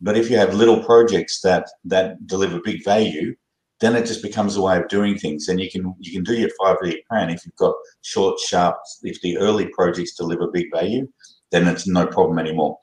[0.00, 3.34] But if you have little projects that that deliver big value,
[3.84, 5.48] then it just becomes a way of doing things.
[5.48, 7.30] And you can you can do your five year plan.
[7.30, 11.06] If you've got short sharp if the early projects deliver big value
[11.50, 12.78] then it's no problem anymore.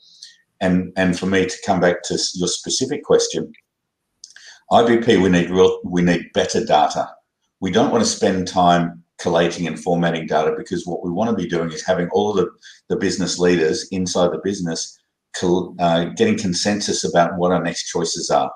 [0.62, 3.52] And and for me to come back to your specific question
[4.72, 7.10] ibp we need real we need better data.
[7.60, 11.44] We don't want to spend time collating and formatting data because what we want to
[11.44, 12.50] be doing is having all of the,
[12.90, 14.98] the business leaders inside the business
[15.44, 18.52] uh, getting consensus about what our next choices are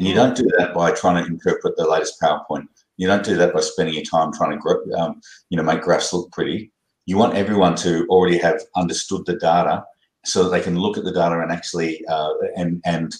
[0.00, 2.66] and you don't do that by trying to interpret the latest PowerPoint.
[2.96, 6.14] You don't do that by spending your time trying to, um, you know, make graphs
[6.14, 6.72] look pretty.
[7.04, 9.84] You want everyone to already have understood the data
[10.24, 13.14] so that they can look at the data and actually uh, and and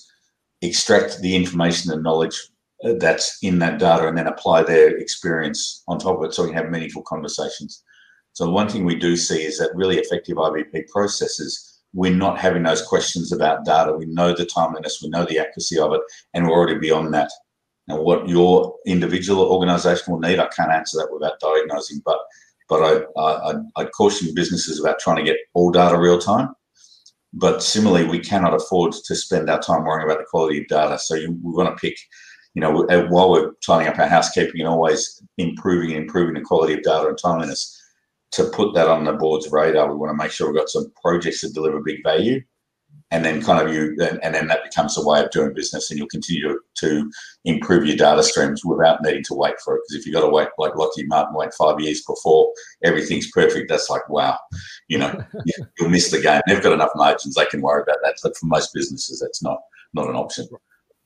[0.62, 2.48] extract the information and knowledge
[2.96, 6.48] that's in that data and then apply their experience on top of it so we
[6.48, 7.84] can have meaningful conversations.
[8.32, 12.62] So one thing we do see is that really effective IBP processes we're not having
[12.62, 13.92] those questions about data.
[13.92, 16.00] We know the timeliness, we know the accuracy of it,
[16.34, 17.30] and we're already beyond that.
[17.88, 22.18] Now, what your individual organisation will need, I can't answer that without diagnosing, but
[22.68, 26.50] but I, I, I'd caution businesses about trying to get all data real time.
[27.32, 30.96] But similarly, we cannot afford to spend our time worrying about the quality of data.
[30.98, 31.96] So you, we want to pick,
[32.54, 36.74] you know, while we're tidying up our housekeeping and always improving and improving the quality
[36.74, 37.76] of data and timeliness,
[38.32, 40.92] to put that on the board's radar, we want to make sure we've got some
[41.00, 42.40] projects that deliver big value.
[43.12, 45.90] And then kind of you, and, and then that becomes a way of doing business,
[45.90, 47.10] and you'll continue to, to
[47.44, 49.82] improve your data streams without needing to wait for it.
[49.82, 52.52] Because if you've got to wait, like Lockheed Martin, wait five years before
[52.84, 54.38] everything's perfect, that's like wow,
[54.86, 55.24] you know,
[55.78, 56.40] you'll miss the game.
[56.46, 58.14] They've got enough margins; they can worry about that.
[58.22, 59.58] But for most businesses, that's not
[59.92, 60.46] not an option.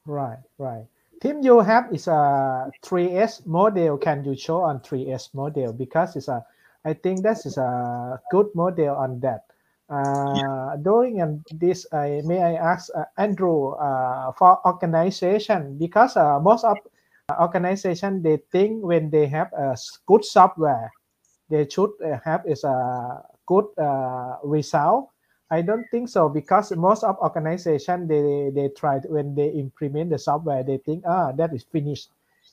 [0.04, 0.84] Right, right.
[1.22, 3.96] Tim, you have is a 3S model.
[3.96, 6.44] Can you show on 3S model because it's a
[6.84, 9.48] I think this is a good model on that.
[9.88, 10.76] Uh.
[10.76, 16.64] During and this, I may I ask uh, Andrew uh, for organization because uh, most
[16.64, 16.76] of
[17.40, 20.92] organization they think when they have a good software,
[21.48, 25.08] they should uh, have is a good uh, result.
[25.50, 30.10] I don't think so because most of organization they they try to, when they implement
[30.10, 32.08] the software they think ah that is finished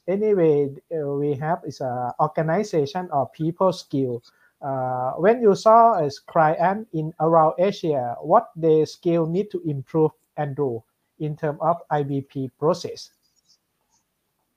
[0.08, 4.24] anyway uh, we have is a organization or people skill.
[4.62, 10.12] Uh, when you saw a client in around asia what the skill need to improve
[10.38, 10.84] and do
[11.20, 13.10] in terms of ibp process?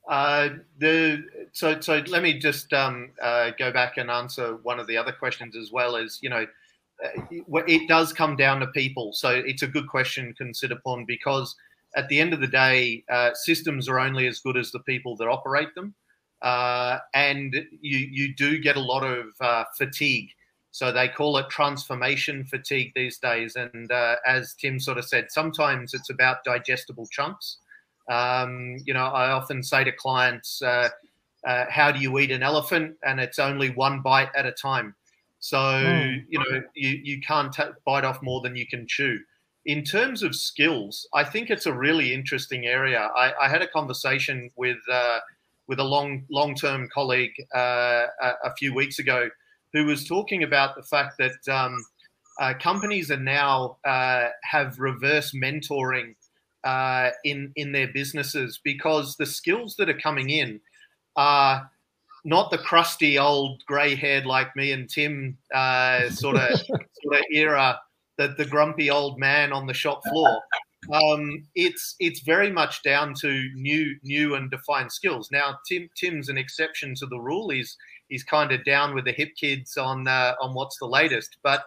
[0.06, 4.86] Uh, the so so let me just um, uh, go back and answer one of
[4.86, 6.46] the other questions as well as you know
[7.02, 7.08] uh,
[7.66, 9.12] it does come down to people.
[9.14, 11.56] So it's a good question Kun Siddhiporn because
[11.96, 15.16] at the end of the day, uh, systems are only as good as the people
[15.16, 15.94] that operate them.
[16.42, 20.28] Uh, and you, you do get a lot of uh, fatigue.
[20.72, 23.56] So they call it transformation fatigue these days.
[23.56, 27.58] And uh, as Tim sort of said, sometimes it's about digestible chunks.
[28.10, 30.90] Um, you know, I often say to clients, uh,
[31.46, 32.96] uh, how do you eat an elephant?
[33.06, 34.94] And it's only one bite at a time.
[35.44, 36.24] So mm.
[36.30, 39.18] you know you you can't t- bite off more than you can chew.
[39.66, 43.10] In terms of skills, I think it's a really interesting area.
[43.16, 45.20] I, I had a conversation with uh,
[45.66, 49.28] with a long long term colleague uh, a, a, few weeks ago
[49.72, 51.84] who was talking about the fact that um,
[52.40, 56.14] uh, companies are now uh, have reverse mentoring
[56.64, 60.60] uh, in in their businesses because the skills that are coming in
[61.16, 61.70] are
[62.24, 66.80] not the crusty old grey haired like me and Tim uh, sort of sort
[67.14, 67.78] of era
[68.18, 70.40] that the grumpy old man on the shop floor.
[70.92, 75.30] Um, it's it's very much down to new new and defined skills.
[75.32, 77.48] Now Tim Tim's an exception to the rule.
[77.50, 77.76] He's
[78.08, 81.38] he's kind of down with the hip kids on uh, on what's the latest.
[81.42, 81.64] But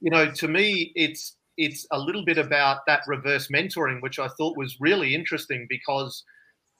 [0.00, 4.28] you know, to me, it's it's a little bit about that reverse mentoring, which I
[4.28, 6.24] thought was really interesting because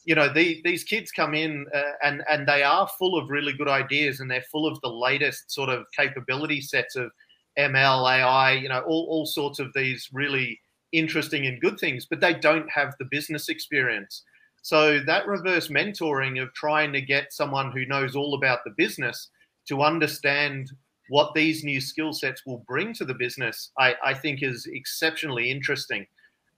[0.05, 3.53] you know the, these kids come in uh, and and they are full of really
[3.53, 7.11] good ideas and they're full of the latest sort of capability sets of
[7.59, 10.61] ML, AI, you know, all, all sorts of these really
[10.93, 14.23] interesting and good things, but they don't have the business experience.
[14.63, 19.29] So that reverse mentoring of trying to get someone who knows all about the business
[19.69, 20.71] to understand
[21.09, 25.51] what these new skill sets will bring to the business, I, I think is exceptionally
[25.51, 26.07] interesting.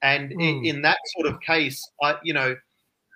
[0.03, 0.41] And mm.
[0.41, 2.55] in, in, that sort of case, I, you know,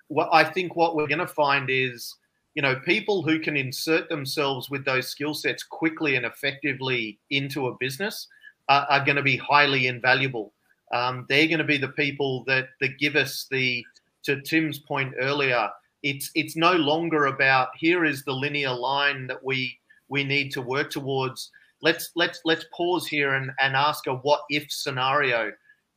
[0.09, 2.13] what I think what we're going to find is,
[2.55, 7.67] you know, people who can insert themselves with those skill sets quickly and effectively into
[7.67, 8.27] a business
[8.69, 10.53] are, are going to be highly invaluable.
[10.93, 13.85] Um, they're going to be the people that that give us the,
[14.23, 15.69] to Tim's point earlier,
[16.03, 19.77] it's it's no longer about here is the linear line that we
[20.09, 21.51] we need to work towards.
[21.81, 25.51] Let's let's let's pause here and, and ask a what if scenario.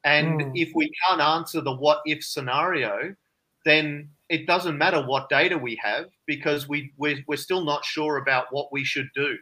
[0.05, 0.53] And mm.
[0.55, 3.15] if we can't answer the what if scenario,
[3.65, 8.17] then it doesn't matter what data we have because we we're, we're still not sure
[8.19, 9.37] about what we should do.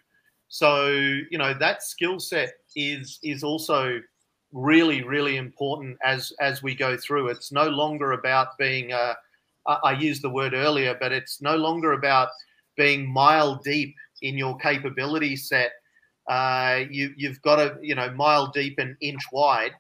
[0.49, 4.01] So you know that skill set is is also
[4.53, 7.29] really really important as as we go through.
[7.29, 8.93] It's no longer about being.
[8.93, 9.15] Uh,
[9.67, 12.31] I used the word earlier, but it's no longer about
[12.77, 15.73] being mile deep in your capability set.
[16.29, 19.73] Uh, you, you've got to, you know, mile deep and inch wide.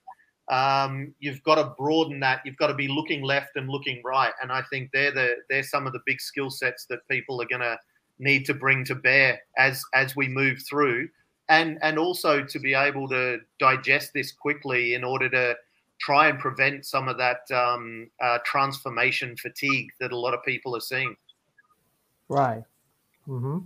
[0.52, 2.42] Um, you've got to broaden that.
[2.44, 4.34] You've got to be looking left and looking right.
[4.42, 7.46] And I think they're the they're some of the big skill sets that people are
[7.46, 7.78] going to
[8.18, 11.08] need to bring to bear as as we move through,
[11.48, 15.56] and and also to be able to digest this quickly in order to
[15.98, 20.76] try and prevent some of that um, uh, transformation fatigue that a lot of people
[20.76, 21.16] are seeing.
[22.28, 22.62] Right.
[23.26, 23.58] Mm-hmm.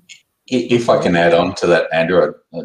[0.47, 2.63] If I can add on to that, Andrew, uh,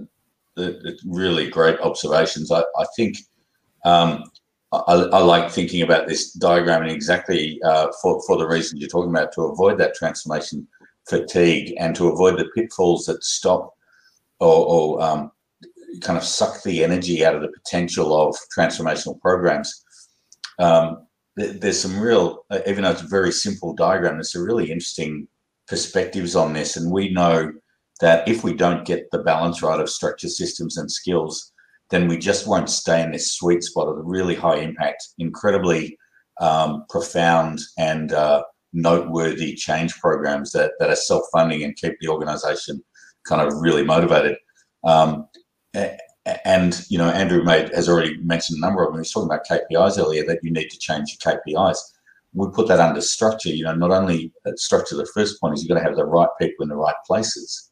[0.55, 2.51] the, really great observations.
[2.51, 3.17] I, I think
[3.85, 4.23] um,
[4.71, 8.89] I, I, like thinking about this diagram and exactly uh, for, for the reasons you're
[8.89, 10.67] talking about to avoid that transformation
[11.09, 13.73] fatigue and to avoid the pitfalls that stop
[14.39, 15.31] or, or um,
[15.99, 19.83] kind of suck the energy out of the potential of transformational programs.
[20.59, 25.27] Um, there's some real, even though it's a very simple diagram, there's some really interesting
[25.67, 26.77] perspectives on this.
[26.77, 27.51] And we know
[27.99, 31.51] that if we don't get the balance right of structure, systems, and skills,
[31.91, 35.97] then we just won't stay in this sweet spot of the really high impact, incredibly
[36.39, 42.07] um, profound and uh, noteworthy change programs that, that are self funding and keep the
[42.07, 42.81] organization
[43.27, 44.37] kind of really motivated.
[44.83, 45.27] Um,
[46.45, 48.95] and you know, Andrew made has already mentioned a number of them.
[48.95, 51.77] He was talking about KPIs earlier that you need to change your KPIs.
[52.33, 53.49] We put that under structure.
[53.49, 54.95] You know, not only structure.
[54.95, 57.71] The first point is you've got to have the right people in the right places.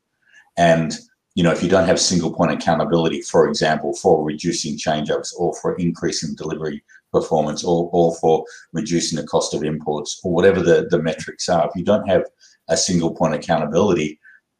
[0.57, 0.97] And
[1.39, 5.55] you know, if you don't have single point accountability, for example, for reducing changeovers or
[5.61, 10.89] for increasing delivery performance or, or for reducing the cost of imports or whatever the,
[10.91, 12.23] the metrics are, if you don't have
[12.67, 14.19] a single point accountability,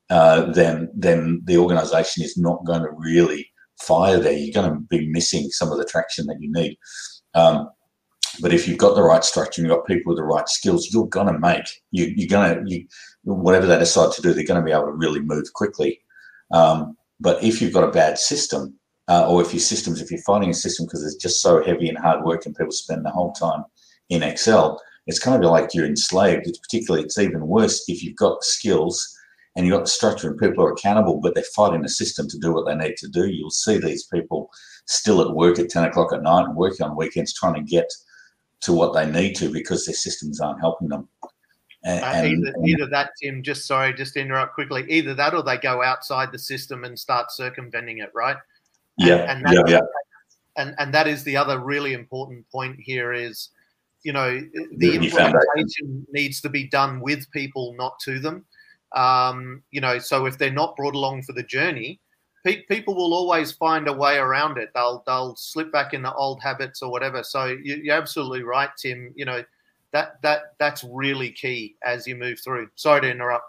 [0.10, 4.32] uh, then then the organization is not going to really fire there.
[4.32, 6.78] You're going to be missing some of the traction that you need.
[7.34, 7.70] Um,
[8.40, 10.94] but if you've got the right structure and you've got people with the right skills,
[10.94, 12.88] you're going to make you, you're going to you,
[13.24, 16.00] whatever they decide to do, they're going to be able to really move quickly.
[16.52, 20.22] Um, but if you've got a bad system, uh, or if your systems, if you're
[20.22, 23.10] fighting a system because it's just so heavy and hard work and people spend the
[23.10, 23.64] whole time
[24.10, 26.48] in Excel, it's kind of like you're enslaved.
[26.48, 29.16] It's particularly, it's even worse if you've got skills
[29.56, 32.38] and you've got the structure and people are accountable, but they're fighting the system to
[32.38, 33.28] do what they need to do.
[33.28, 34.50] You'll see these people
[34.86, 37.92] still at work at 10 o'clock at night and working on weekends trying to get
[38.62, 41.08] to what they need to because their systems aren't helping them.
[41.84, 44.86] And, uh, either, either, that, Tim, just sorry, just interrupt quickly.
[44.90, 48.36] Either that or they go outside the system and start circumventing it, right?
[48.98, 49.80] Yeah, and, and yeah, yeah.
[50.58, 53.50] And, and that is the other really important point here is,
[54.04, 54.42] you know,
[54.78, 58.46] the implementation needs to be done with people, not to them.
[58.94, 62.02] Um, you know, so if they're not brought along for the journey,
[62.46, 64.70] pe- people will always find a way around it.
[64.74, 67.24] They'll they'll slip back into old habits or whatever.
[67.24, 69.14] So you, you're absolutely right, Tim.
[69.16, 69.44] You know
[69.94, 72.70] that that that's really key as you move through.
[72.76, 73.46] Sorry to interrupt.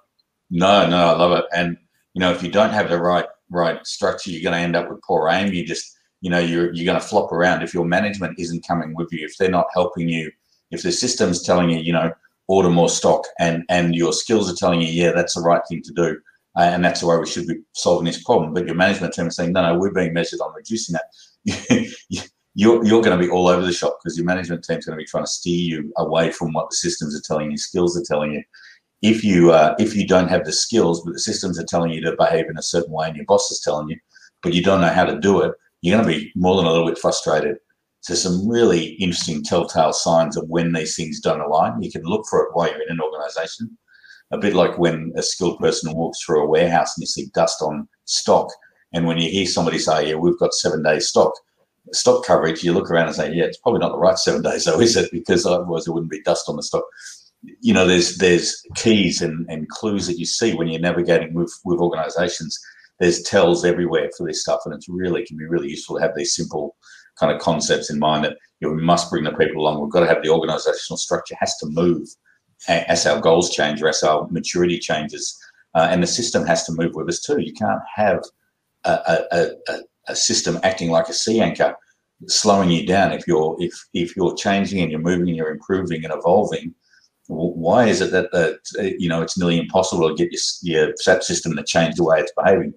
[0.50, 1.44] No, no, I love it.
[1.54, 1.76] And
[2.14, 4.90] you know, if you don't have the right right structure, you're going to end up
[4.90, 5.52] with poor aim.
[5.52, 8.94] You just you know you're you're going to flop around if your management isn't coming
[8.94, 9.24] with you.
[9.24, 10.30] If they're not helping you,
[10.70, 12.12] if the system's telling you, you know,
[12.48, 15.82] order more stock, and and your skills are telling you, yeah, that's the right thing
[15.82, 16.20] to do
[16.56, 18.52] uh, and that's the way we should be solving this problem.
[18.52, 22.30] But your management team is saying, no, no, we're being measured on reducing that.
[22.54, 25.02] you're, you're going to be all over the shop because your management team's going to
[25.02, 28.04] be trying to steer you away from what the systems are telling you, skills are
[28.04, 28.42] telling you.
[29.02, 32.02] If you uh, if you don't have the skills, but the systems are telling you
[32.02, 33.96] to behave in a certain way, and your boss is telling you,
[34.42, 36.70] but you don't know how to do it, you're going to be more than a
[36.70, 37.56] little bit frustrated.
[38.02, 41.82] So some really interesting telltale signs of when these things don't align.
[41.82, 43.76] You can look for it while you're in an organization
[44.32, 47.60] a bit like when a skilled person walks through a warehouse and you see dust
[47.62, 48.50] on stock.
[48.92, 51.32] And when you hear somebody say, yeah, we've got seven days stock,
[51.92, 54.64] stock coverage, you look around and say, yeah, it's probably not the right seven days
[54.64, 55.10] though, is it?
[55.12, 56.84] Because otherwise there wouldn't be dust on the stock.
[57.60, 61.52] You know, there's there's keys and, and clues that you see when you're navigating with,
[61.64, 62.58] with organizations.
[62.98, 64.60] There's tells everywhere for this stuff.
[64.66, 66.76] And it's really can be really useful to have these simple
[67.18, 69.80] kind of concepts in mind that you know, we must bring the people along.
[69.80, 72.08] We've got to have the organizational structure has to move
[72.68, 75.38] as our goals change or as our maturity changes.
[75.74, 77.40] Uh, and the system has to move with us too.
[77.40, 78.22] You can't have
[78.84, 79.80] a, a, a,
[80.10, 81.74] a, system acting like a sea anchor,
[82.26, 83.12] slowing you down.
[83.12, 86.74] If you're if if you're changing and you're moving and you're improving and evolving,
[87.28, 88.58] why is it that that
[88.98, 90.32] you know it's nearly impossible to get
[90.62, 92.74] your, your SAP system to change the way it's behaving?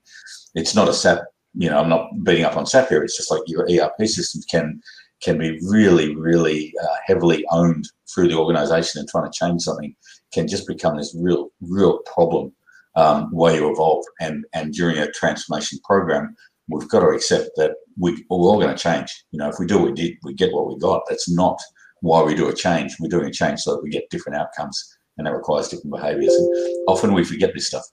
[0.55, 1.19] It's not a SAP.
[1.55, 3.03] You know, I'm not beating up on SAP here.
[3.03, 4.81] It's just like your ERP systems can
[5.23, 9.95] can be really, really uh, heavily owned through the organization and trying to change something
[10.33, 12.51] can just become this real, real problem
[12.95, 14.03] um, way you evolve.
[14.19, 16.35] And and during a transformation program,
[16.69, 19.25] we've got to accept that we, we're all going to change.
[19.31, 21.03] You know, if we do what we did, we get what we got.
[21.09, 21.59] That's not
[22.01, 22.95] why we do a change.
[22.99, 26.33] We're doing a change so that we get different outcomes, and that requires different behaviors.
[26.33, 27.85] And often we forget this stuff.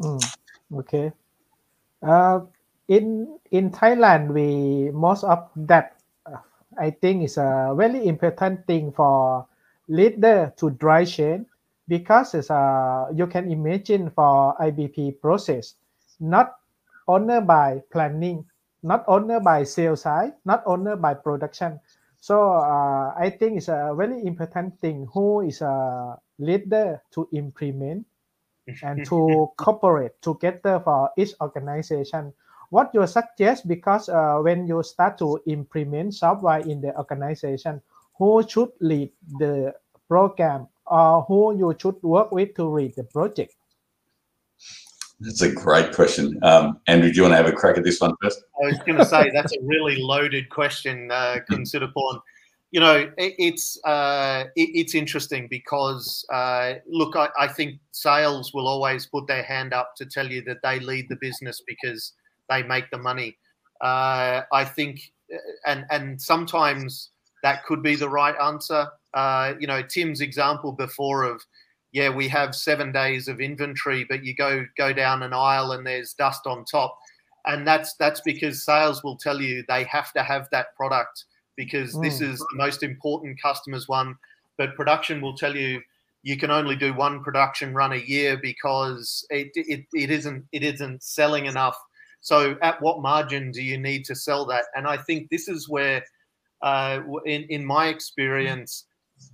[0.00, 0.36] Mm,
[0.78, 1.12] okay.
[2.02, 2.40] Uh,
[2.88, 5.96] in in Thailand, we most of that
[6.78, 9.46] I think is a very important thing for
[9.88, 11.46] leader to drive change
[11.88, 15.74] because a, you can imagine for IBP process,
[16.20, 16.55] not
[17.08, 18.44] only by planning,
[18.82, 21.80] not only by sales side, not only by production.
[22.20, 28.06] So uh, I think it's a very important thing who is a leader to implement
[28.82, 32.32] and to cooperate together for each organization
[32.70, 37.80] what you suggest because uh, when you start to implement software in the organization
[38.18, 39.72] who should lead the
[40.08, 43.54] program or who you should work with to lead the project
[45.20, 48.00] that's a great question um, andrew do you want to have a crack at this
[48.00, 52.20] one first i was going to say that's a really loaded question uh, Kun Siddhiporn.
[52.70, 58.52] you know it, it's uh, it, it's interesting because uh, look I, I think sales
[58.52, 62.12] will always put their hand up to tell you that they lead the business because
[62.48, 63.36] they make the money.
[63.80, 65.00] Uh, I think,
[65.32, 67.10] uh, and and sometimes
[67.42, 68.88] that could be the right answer.
[69.14, 71.42] Uh, you know, Tim's example before of,
[71.92, 75.86] yeah, we have seven days of inventory, but you go go down an aisle and
[75.86, 76.98] there's dust on top,
[77.46, 81.24] and that's that's because sales will tell you they have to have that product
[81.56, 82.02] because mm.
[82.02, 84.16] this is the most important customers one,
[84.58, 85.80] but production will tell you
[86.22, 90.62] you can only do one production run a year because it, it, it isn't it
[90.62, 91.76] isn't selling enough
[92.26, 94.64] so, at what margin do you need to sell that?
[94.74, 96.04] And I think this is where,
[96.60, 98.86] uh, in in my experience,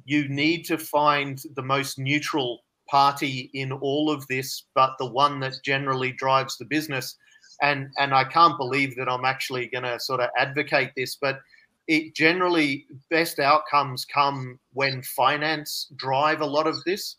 [0.05, 5.41] you need to find the most neutral party in all of this, but the one
[5.41, 7.17] that generally drives the business.
[7.61, 11.41] And and I can't believe that I'm actually going to sort of advocate this, but
[11.89, 17.17] it generally best outcomes come when finance drive a lot of this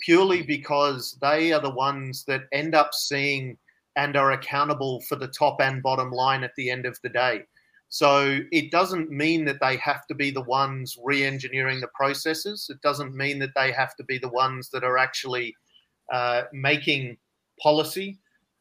[0.00, 3.56] purely because they are the ones that end up seeing
[3.96, 7.42] and are accountable for the top and bottom line at the end of the day.
[7.94, 12.66] So it doesn't mean that they have to be the ones re engineering the processes.
[12.68, 15.54] It doesn't mean that they have to be the ones that are actually
[16.12, 17.16] uh, making
[17.62, 18.18] policy.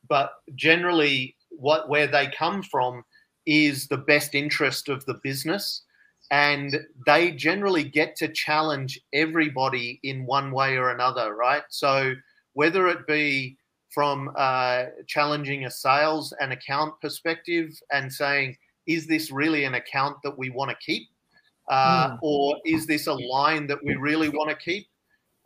[0.07, 3.03] But generally, what where they come from
[3.47, 5.81] is the best interest of the business.
[6.29, 6.77] And
[7.07, 11.63] they generally get to challenge everybody in one way or another, right?
[11.69, 12.13] So
[12.53, 13.57] whether it be
[13.89, 18.57] from uh, challenging a sales and account perspective and saying,
[18.87, 21.09] is this really an account that we want to keep?
[21.69, 22.19] Uh, mm.
[22.21, 24.87] Or is this a line that we really want to keep?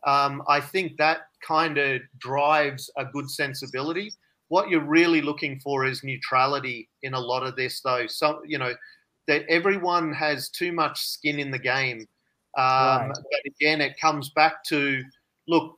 [0.05, 4.11] Um, I think that kind of drives a good sensibility.
[4.49, 8.07] what you're really looking for is neutrality in a lot of this, though.
[8.07, 8.73] So you know
[9.27, 12.07] that everyone has too much skin in the game.
[12.57, 13.11] Um, right.
[13.13, 15.03] But again, it comes back to
[15.47, 15.77] look,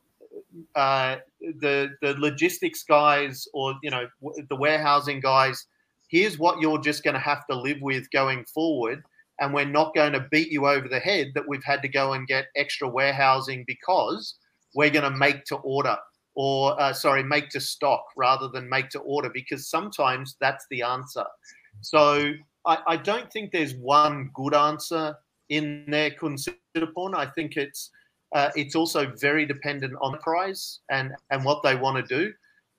[0.74, 4.06] uh, the the logistics guys or you know
[4.48, 5.66] the warehousing guys.
[6.10, 9.02] Here's what you're just going to have to live with going forward,
[9.40, 12.12] and we're not going to beat you over the head that we've had to go
[12.12, 14.34] and get extra warehousing because
[14.74, 15.96] we're going to make to order
[16.36, 20.82] or uh, sorry make to stock rather than make to order because sometimes that's the
[20.82, 21.24] answer.
[21.80, 22.32] So
[22.66, 25.16] I, I don't think there's one good answer
[25.48, 27.90] in there Kun Siddhiporn i think it's
[28.32, 32.32] uh, it's also very dependent on the price and and what they want to do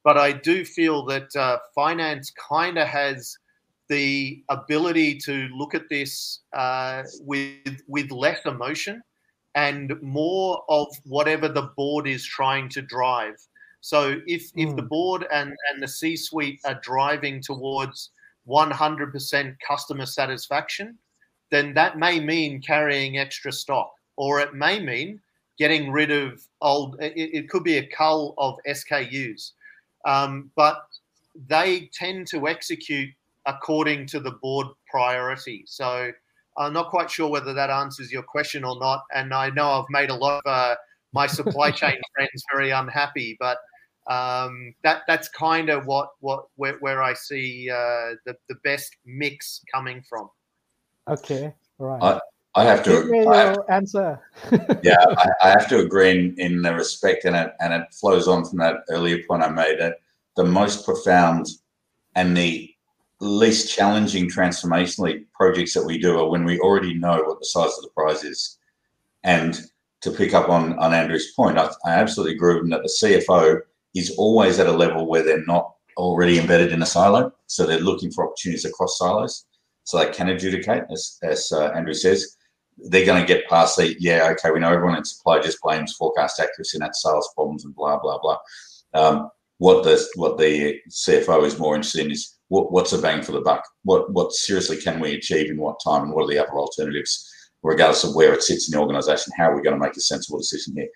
[0.03, 3.37] but i do feel that uh, finance kind of has
[3.89, 9.01] the ability to look at this uh, with with less emotion
[9.55, 13.35] and more of whatever the board is trying to drive.
[13.81, 14.87] So if if the hmm.
[14.87, 18.11] board and and the C suite are driving towards
[18.47, 20.97] 100% customer satisfaction,
[21.51, 25.19] then that may mean carrying extra stock, or it may mean
[25.57, 26.95] getting rid of old.
[27.01, 29.51] It, it could be a cull of SKUs,
[30.05, 30.87] um, but
[31.47, 33.09] they tend to execute
[33.45, 35.63] according to the board priority.
[35.67, 36.11] So
[36.57, 39.03] I'm not quite sure whether that answers your question or not.
[39.13, 40.75] And I know I've made a lot of uh,
[41.13, 43.57] my supply chain friends very unhappy, but
[44.07, 48.95] um, that that's kind of what what where, where I see uh, the the best
[49.05, 50.29] mix coming from.
[51.07, 52.01] Okay, right.
[52.01, 52.19] I,
[52.53, 54.19] I have to I have, answer.
[54.83, 58.27] yeah, I, I, have to agree in, in the respect, and it and it flows
[58.27, 59.79] on from that earlier point I made.
[59.79, 59.99] That
[60.35, 61.47] the most profound
[62.15, 62.69] and the
[63.21, 67.77] least challenging transformationally projects that we do are when we already know what the size
[67.77, 68.57] of the prize is.
[69.23, 69.61] And
[70.01, 72.93] to pick up on, on Andrew's point, I, I absolutely agree with him that the
[73.01, 73.59] CFO
[73.93, 77.31] is always at a level where they're not already embedded in a silo.
[77.45, 79.45] So they're looking for opportunities across silos
[79.83, 82.37] so they can adjudicate, as, as uh, Andrew says.
[82.89, 85.93] They're going to get past the, yeah, okay, we know everyone in supply just blames
[85.93, 88.37] forecast accuracy and sales problems and blah, blah, blah.
[88.93, 89.29] Um,
[89.61, 93.31] what the what the CFO is more interested in is what, what's a bang for
[93.31, 93.63] the buck?
[93.83, 97.31] What what seriously can we achieve in what time, and what are the other alternatives,
[97.61, 99.33] regardless of where it sits in the organisation?
[99.37, 100.89] How are we going to make a sensible decision here?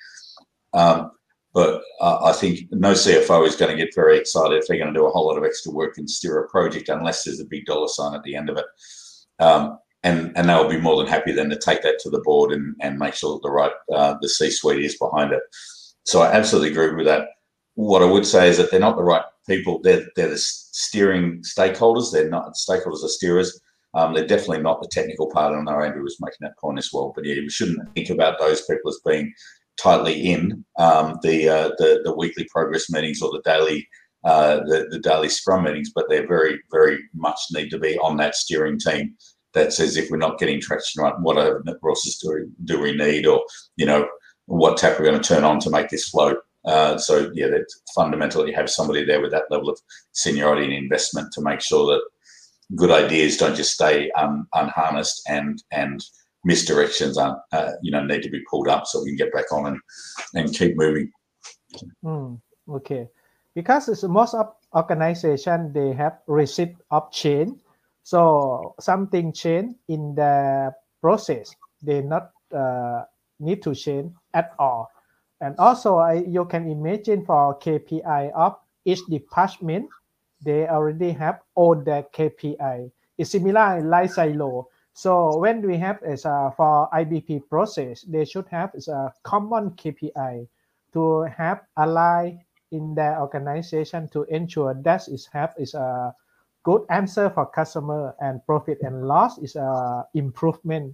[0.74, 1.12] Um,
[1.54, 4.94] but uh, I think no CFO is going to get very excited if they're going
[4.94, 7.46] to do a whole lot of extra work and steer a project unless there's a
[7.46, 8.66] big dollar sign at the end of it.
[9.40, 12.52] Um, and and they'll be more than happy then to take that to the board
[12.54, 15.42] and, and make sure that the right uh, the C suite is behind it.
[16.06, 17.28] So I absolutely agree with that.
[17.74, 19.82] What I would say is that they're not the right people.
[19.82, 22.12] They're they're the steering stakeholders.
[22.12, 23.50] They're not stakeholders are steerers.
[23.96, 25.56] Um, they're definitely not the technical part.
[25.56, 27.12] I know Andrew was making that point as well.
[27.16, 29.34] But yeah, we shouldn't think about those people as being
[29.82, 33.88] tightly in um, the, uh, the the weekly progress meetings or the daily
[34.24, 38.18] uh, the, the daily scrum meetings, but they're very very much need to be on
[38.18, 39.16] that steering team
[39.56, 43.44] that says if we're not getting traction right, what resources do, do we need, or
[43.78, 44.08] you know
[44.46, 46.36] what tap we're going to turn on to make this flow.
[46.66, 49.80] Uh, so yeah, that fundamentally have somebody there with that level of
[50.12, 52.02] seniority and investment to make sure that
[52.76, 56.04] good ideas don't just stay um, unharnessed and and
[56.48, 59.52] misdirections are uh, you know need to be pulled up so we can get back
[59.52, 59.80] on and
[60.34, 61.12] and keep moving.
[62.04, 62.40] Mm,
[62.70, 63.08] okay,
[63.54, 67.60] because most of organization they have receipt of change,
[68.06, 70.70] so something change in the
[71.02, 71.50] process
[71.82, 73.02] they not uh,
[73.42, 74.88] need to change at all
[75.42, 79.90] and also, I, you can imagine for KPI of each department,
[80.42, 82.92] they already have all the KPI.
[83.18, 84.70] It's similar like silo.
[84.94, 89.72] So when we have as a, for IBP process, they should have as a common
[89.72, 90.48] KPI
[90.94, 92.40] to have align
[92.72, 96.16] in the organization to ensure that is have is a
[96.66, 100.92] good answer for customer and profit and loss is a improvement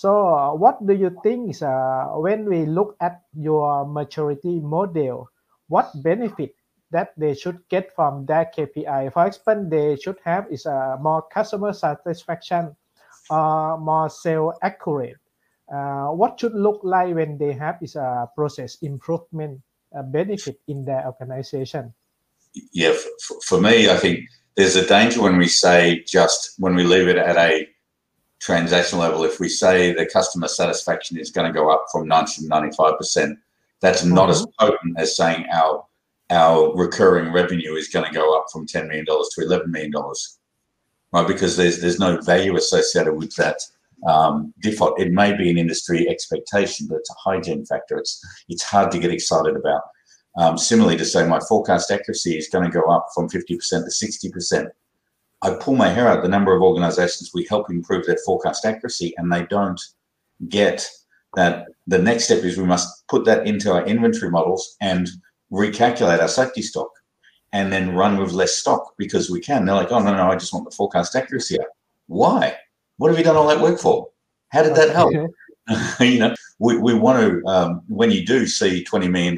[0.00, 5.28] so, uh, what do you think is uh, when we look at your maturity model,
[5.68, 6.56] what benefit
[6.90, 9.12] that they should get from that KPI?
[9.12, 12.74] For example, they should have is uh, more customer satisfaction,
[13.28, 15.20] uh, more sale accurate.
[15.68, 19.60] Uh, what should look like when they have is a process improvement
[19.92, 21.92] uh, benefit in their organization?
[22.72, 24.24] Yeah, for, for me, I think
[24.60, 27.66] there's a danger when we say just when we leave it at a
[28.42, 32.42] transactional level, if we say the customer satisfaction is going to go up from 90
[32.42, 33.38] to 95%,
[33.80, 34.32] that's not mm-hmm.
[34.32, 35.86] as potent as saying our
[36.28, 39.92] our recurring revenue is going to go up from $10 million to $11 million,
[41.12, 41.26] right?
[41.26, 43.56] Because there's there's no value associated with that
[44.06, 45.00] um, default.
[45.00, 47.96] It may be an industry expectation, but it's a hygiene factor.
[47.96, 49.82] It's it's hard to get excited about.
[50.36, 54.32] Um, similarly, to say my forecast accuracy is going to go up from 50% to
[54.32, 54.68] 60%.
[55.42, 59.14] I pull my hair out the number of organizations we help improve their forecast accuracy
[59.16, 59.80] and they don't
[60.48, 60.88] get
[61.36, 65.08] that the next step is we must put that into our inventory models and
[65.52, 66.90] recalculate our safety stock
[67.52, 69.64] and then run with less stock because we can.
[69.64, 71.68] They're like, oh, no, no, I just want the forecast accuracy up.
[72.06, 72.56] Why?
[72.98, 74.08] What have you done all that work for?
[74.50, 75.12] How did that help?
[76.00, 79.36] you know, we, we want to, um, when you do see $20 million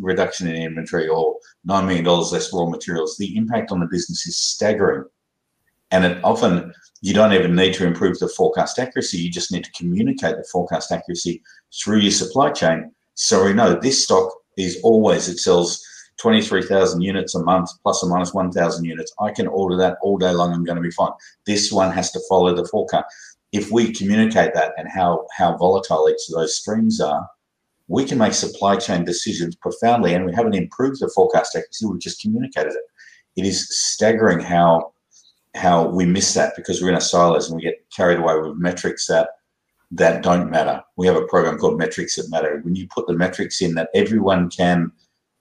[0.00, 1.36] reduction in inventory or
[1.68, 5.04] $9 million less raw materials, the impact on the business is staggering.
[5.90, 6.72] And it often,
[7.02, 9.18] you don't even need to improve the forecast accuracy.
[9.18, 11.42] You just need to communicate the forecast accuracy
[11.82, 12.92] through your supply chain.
[13.14, 15.84] So we know this stock is always, it sells
[16.18, 19.12] 23,000 units a month plus or minus 1,000 units.
[19.20, 20.52] I can order that all day long.
[20.52, 21.10] I'm going to be fine.
[21.46, 23.06] This one has to follow the forecast.
[23.52, 27.28] If we communicate that and how, how volatile each of those streams are,
[27.88, 30.14] we can make supply chain decisions profoundly.
[30.14, 32.84] And we haven't improved the forecast accuracy, we've just communicated it.
[33.36, 34.92] It is staggering how
[35.54, 38.56] how we miss that because we're in a silos and we get carried away with
[38.56, 39.28] metrics that
[39.90, 40.82] that don't matter.
[40.96, 42.60] We have a program called Metrics That Matter.
[42.62, 44.90] When you put the metrics in that everyone can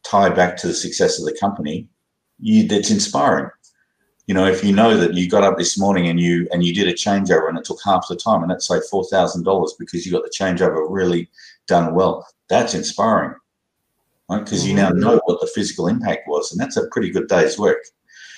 [0.04, 1.88] tie back to the success of the company,
[2.40, 3.50] you that's inspiring.
[4.28, 6.74] You know, if you know that you got up this morning and you and you
[6.74, 9.76] did a changeover and it took half the time and that's say four thousand dollars
[9.78, 11.30] because you got the changeover really
[11.68, 13.36] done well, that's inspiring.
[14.30, 14.44] Right?
[14.44, 15.00] Because you now mm-hmm.
[15.00, 17.80] know what the physical impact was, and that's a pretty good day's work.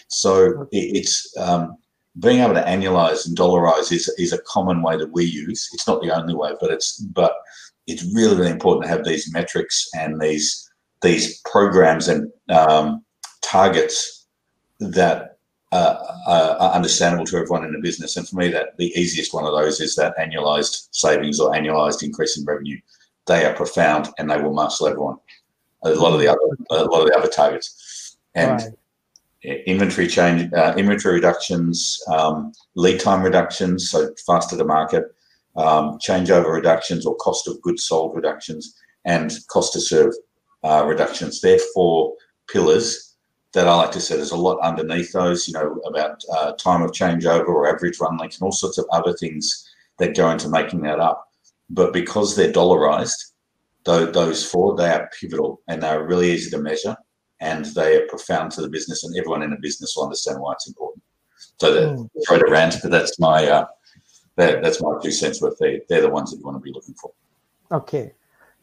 [0.08, 1.78] So it's um,
[2.20, 5.70] being able to annualize and dollarize is, is a common way that we use.
[5.74, 7.34] It's not the only way, but it's but
[7.88, 10.70] it's really really important to have these metrics and these
[11.02, 13.04] these programs and um,
[13.42, 14.26] targets
[14.80, 15.33] that
[15.74, 18.16] uh, are understandable to everyone in the business.
[18.18, 22.04] And for me, that the easiest one of those is that annualized savings or annualized
[22.04, 22.80] increase in revenue.
[23.26, 25.18] They are profound and they will muscle everyone.
[25.84, 26.40] A lot of the other
[26.72, 28.62] a lot of the other targets and.
[28.62, 28.70] Right
[29.46, 35.04] inventory change, uh, inventory reductions, um, lead time reductions, so faster to market,
[35.58, 40.14] um, changeover reductions or cost of goods sold reductions, and cost to serve
[40.64, 41.42] uh, reductions.
[41.42, 42.14] They're four
[42.48, 43.13] pillars
[43.54, 46.82] that I like to say there's a lot underneath those, you know, about uh, time
[46.82, 50.50] of changeover or average run length and all sorts of other things that go into
[50.50, 51.30] making that up.
[51.70, 53.32] But because they're dollarized,
[53.84, 56.96] those four, they are pivotal and they're really easy to measure
[57.44, 60.54] and they are profound to the business, and everyone in a business will understand why
[60.54, 61.04] it's important.
[61.60, 62.10] So that mm.
[62.26, 63.66] throw to rant, but that's my uh,
[64.38, 65.58] that, that's my two cents worth.
[65.60, 67.12] They they're the ones that you want to be looking for.
[67.70, 68.14] Okay,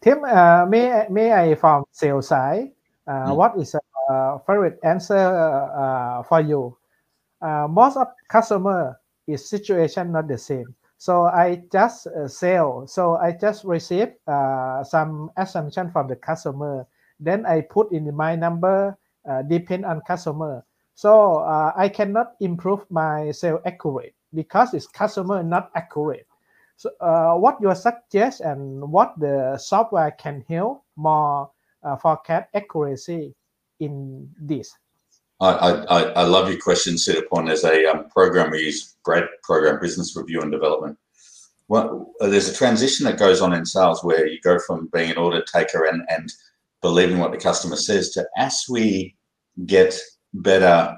[0.01, 2.73] Tim, uh, may may I from sales side?
[3.07, 3.37] Uh, mm.
[3.37, 3.81] What is a
[4.11, 6.77] uh, favorite answer uh, for you?
[7.41, 10.75] Uh, most of customer is situation not the same.
[10.99, 12.87] So I just uh, sell.
[12.87, 16.87] So I just receive uh, some assumption from the customer
[17.21, 18.97] then I put in my number
[19.29, 20.65] uh, depend on customer.
[20.95, 26.27] So uh, I cannot improve my sale accurate because it's customer not accurate.
[26.77, 31.51] So uh, what you suggest and what the software can help more
[31.83, 33.35] uh, forecast accuracy
[33.81, 34.73] in this?
[35.41, 37.51] I, I, I love your question, set Siddhiporn.
[37.51, 40.99] As a um, program, we use BRAD program, Business Review and Development.
[41.69, 45.17] Well, there's a transition that goes on in sales where you go from being an
[45.17, 46.31] order taker and, and
[46.83, 49.17] believing what the customer says to as we
[49.67, 49.99] get
[50.35, 50.97] better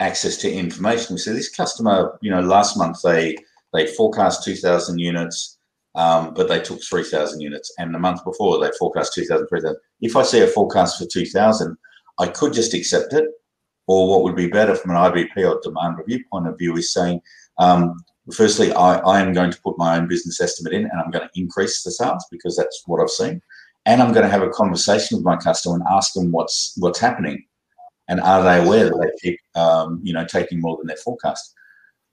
[0.00, 1.14] access to information.
[1.14, 3.36] We say this customer, you know, last month they
[3.74, 5.58] they forecast 2,000 units,
[5.94, 9.76] um, but they took 3,000 units, and the month before they forecast 2,000, 3,000.
[10.00, 11.76] If I see a forecast for 2,000,
[12.18, 13.26] I could just accept it,
[13.86, 16.92] or what would be better from an IBP or demand review point of view is
[16.92, 17.20] saying,
[17.58, 21.10] um, firstly, I, I am going to put my own business estimate in, and I'm
[21.10, 23.40] going to increase the sales because that's what I've seen
[23.88, 26.98] and I'm going to have a conversation with my customer and ask them what's what's
[26.98, 27.46] happening,
[28.08, 31.54] and are they aware that they keep um, you know taking more than their forecast.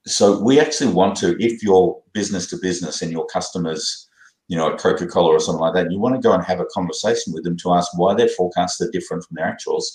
[0.08, 4.08] So we actually want to, if you're business to business and your customers,
[4.48, 6.66] you know, at Coca-Cola or something like that, you want to go and have a
[6.66, 9.86] conversation with them to ask why their forecasts are different from their actuals,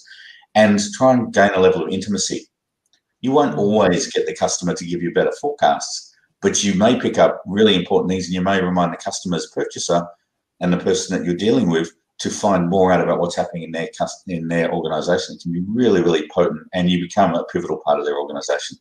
[0.54, 2.46] and try and gain a level of intimacy.
[3.20, 3.60] You won't mm-hmm.
[3.60, 7.76] always get the customer to give you better forecasts, but you may pick up really
[7.76, 10.02] important things, and you may remind the customer's purchaser
[10.60, 13.72] and the person that you're dealing with to find more out about what's happening in
[13.72, 13.88] their
[14.28, 17.98] in their organization it can be really really potent and you become a pivotal part
[17.98, 18.76] of their organization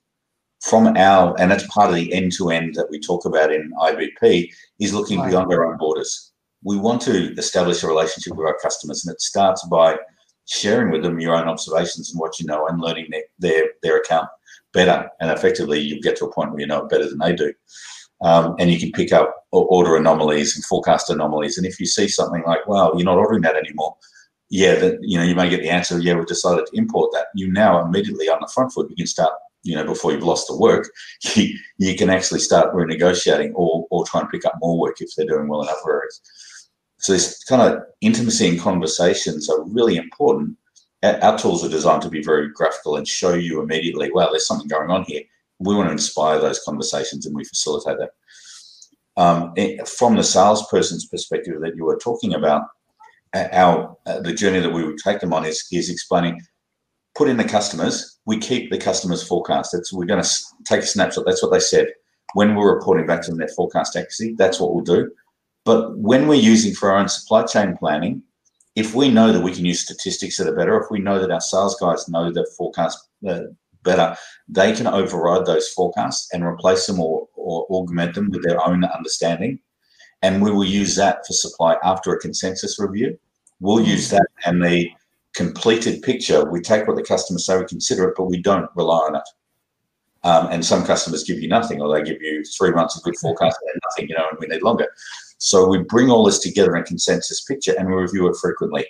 [0.62, 3.72] from our and that's part of the end to end that we talk about in
[3.82, 5.30] IBP is looking right.
[5.30, 6.32] beyond our own borders
[6.64, 9.98] we want to establish a relationship with our customers and it starts by
[10.48, 13.98] sharing with them your own observations and what you know and learning their their, their
[13.98, 14.28] account
[14.74, 17.34] better and effectively you get to a point where you know it better than they
[17.34, 17.54] do
[18.22, 21.58] um, and you can pick up order anomalies and forecast anomalies.
[21.58, 23.96] And if you see something like, well, you're not ordering that anymore,
[24.50, 27.28] yeah, that you know, you may get the answer, yeah, we've decided to import that.
[27.36, 29.32] You now immediately on the front foot, you can start,
[29.64, 30.90] you know, before you've lost the work,
[31.36, 35.10] you, you can actually start renegotiating or or try and pick up more work if
[35.16, 36.22] they're doing well in other areas.
[37.00, 40.58] So this kind of intimacy and conversations are really important.
[41.02, 44.68] Our tools are designed to be very graphical and show you immediately, wow, there's something
[44.68, 45.22] going on here.
[45.60, 48.12] We want to inspire those conversations and we facilitate that.
[49.16, 49.54] Um,
[49.86, 52.64] from the salesperson's perspective that you were talking about,
[53.34, 56.42] our uh, the journey that we would take them on is is explaining
[57.20, 59.74] put in the customers we keep the customers forecast.
[59.74, 60.30] It's we're going to
[60.64, 61.26] take a snapshot.
[61.26, 61.88] That's what they said.
[62.34, 65.12] When we're reporting back to them their forecast accuracy that's what we'll do.
[65.66, 68.24] But when we're using for our own supply chain planning
[68.76, 71.32] if we know that we can use statistics that are better if we know that
[71.32, 72.98] our sales guys know the forecast
[73.28, 73.42] uh,
[73.84, 74.16] better
[74.48, 78.86] they can override those forecasts and replace them or, or augment them with their own
[78.86, 79.60] understanding.
[80.22, 83.18] And we will use that for supply after a consensus review.
[83.60, 84.90] We'll use that and the
[85.40, 86.44] completed picture.
[86.52, 89.28] We take what the customers say, we consider it, but we don't rely on it.
[90.24, 93.18] Um, and some customers give you nothing, or they give you three months of good
[93.18, 94.88] forecast and nothing, you know, and we need longer.
[95.38, 98.86] So we bring all this together in a consensus picture and we review it frequently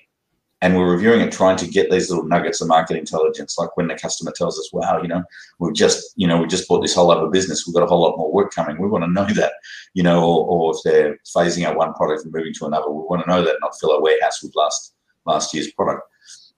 [0.61, 3.87] and we're reviewing it trying to get these little nuggets of market intelligence like when
[3.87, 5.23] the customer tells us wow you know
[5.59, 8.01] we've just you know we just bought this whole other business we've got a whole
[8.01, 9.53] lot more work coming we want to know that
[9.93, 13.03] you know or, or if they're phasing out one product and moving to another we
[13.03, 14.95] want to know that not fill our warehouse with last
[15.25, 16.08] last year's product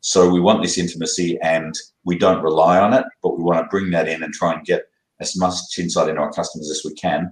[0.02, 1.74] so we want this intimacy and
[2.04, 4.66] we don't rely on it but we want to bring that in and try and
[4.66, 4.84] get
[5.20, 7.32] as much insight into our customers as we can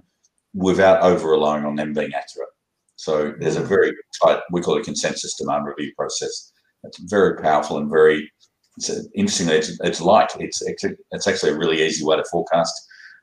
[0.54, 2.48] without over relying on them being accurate
[2.96, 3.92] so there's a very
[4.22, 6.52] tight we call it a consensus demand review process
[6.84, 8.30] it's very powerful and very
[8.76, 10.30] it's interestingly it's, it's light.
[10.38, 12.74] It's, it's it's actually a really easy way to forecast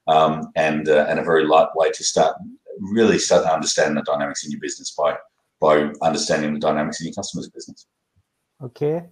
[0.07, 2.35] um, and uh, and a very light way to start
[2.79, 5.15] really start to understand the dynamics in your business by
[5.59, 7.87] by understanding the dynamics in your customer's business.
[8.63, 9.03] Okay,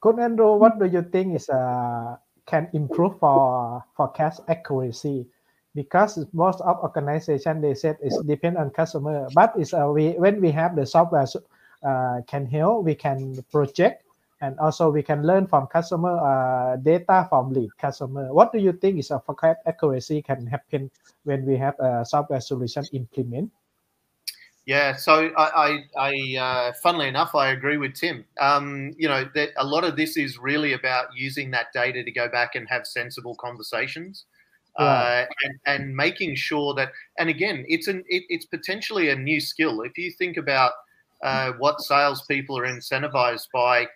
[0.00, 0.56] good Andrew.
[0.56, 5.26] What do you think is uh, can improve for forecast accuracy?
[5.74, 10.40] Because most of organization they said it's depend on customer, but it's uh, we when
[10.40, 11.26] we have the software
[11.86, 12.84] uh, can help.
[12.84, 14.02] We can project
[14.40, 18.32] and also we can learn from customer uh, data from lead customer.
[18.32, 20.90] What do you think is a forecast accuracy can happen
[21.24, 23.52] when we have a software solution implement?
[24.66, 28.24] Yeah, so I, I, I uh, funnily enough, I agree with Tim.
[28.38, 32.12] Um, you know, that a lot of this is really about using that data to
[32.12, 34.26] go back and have sensible conversations.
[34.78, 39.38] Uh, and, and making sure that, and again, it's an it, it's potentially a new
[39.38, 39.82] skill.
[39.82, 40.72] If you think about
[41.22, 43.86] uh, what salespeople are incentivized by.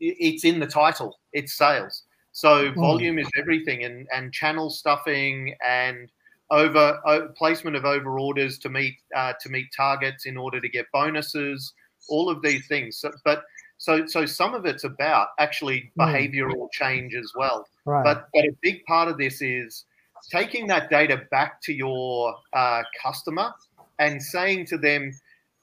[0.00, 1.18] It's in the title.
[1.32, 2.02] It's sales.
[2.32, 2.74] So mm.
[2.74, 6.10] volume is everything, and and channel stuffing and
[6.52, 10.68] over uh, placement of over orders to meet uh, to meet targets in order to
[10.68, 11.72] get bonuses.
[12.08, 12.98] All of these things.
[12.98, 13.44] So, but
[13.78, 16.02] so so some of it's about actually hmm.
[16.02, 17.66] behavioral change as well.
[17.84, 18.04] Right.
[18.04, 19.86] But but a big part of this is
[20.30, 23.52] taking that data back to your uh, customer
[23.98, 25.12] and saying to them,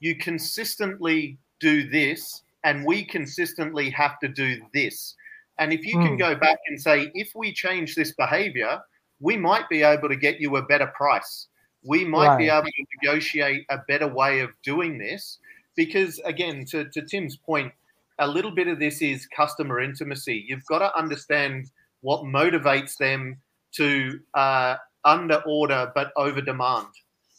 [0.00, 5.14] you consistently do this and we consistently have to do this.
[5.58, 6.02] And if you mm.
[6.02, 6.18] can hmm.
[6.18, 8.80] go back and say, if we change this behavior,
[9.20, 11.46] we might be able to get you a better price.
[11.84, 12.38] We might right.
[12.38, 15.38] be able to negotiate a better way of doing this.
[15.76, 17.72] Because, again, to, to Tim's point,
[18.18, 20.44] a little bit of this is customer intimacy.
[20.46, 21.70] You've got to understand
[22.02, 23.38] what motivates them
[23.72, 26.88] to uh, under order but over demand.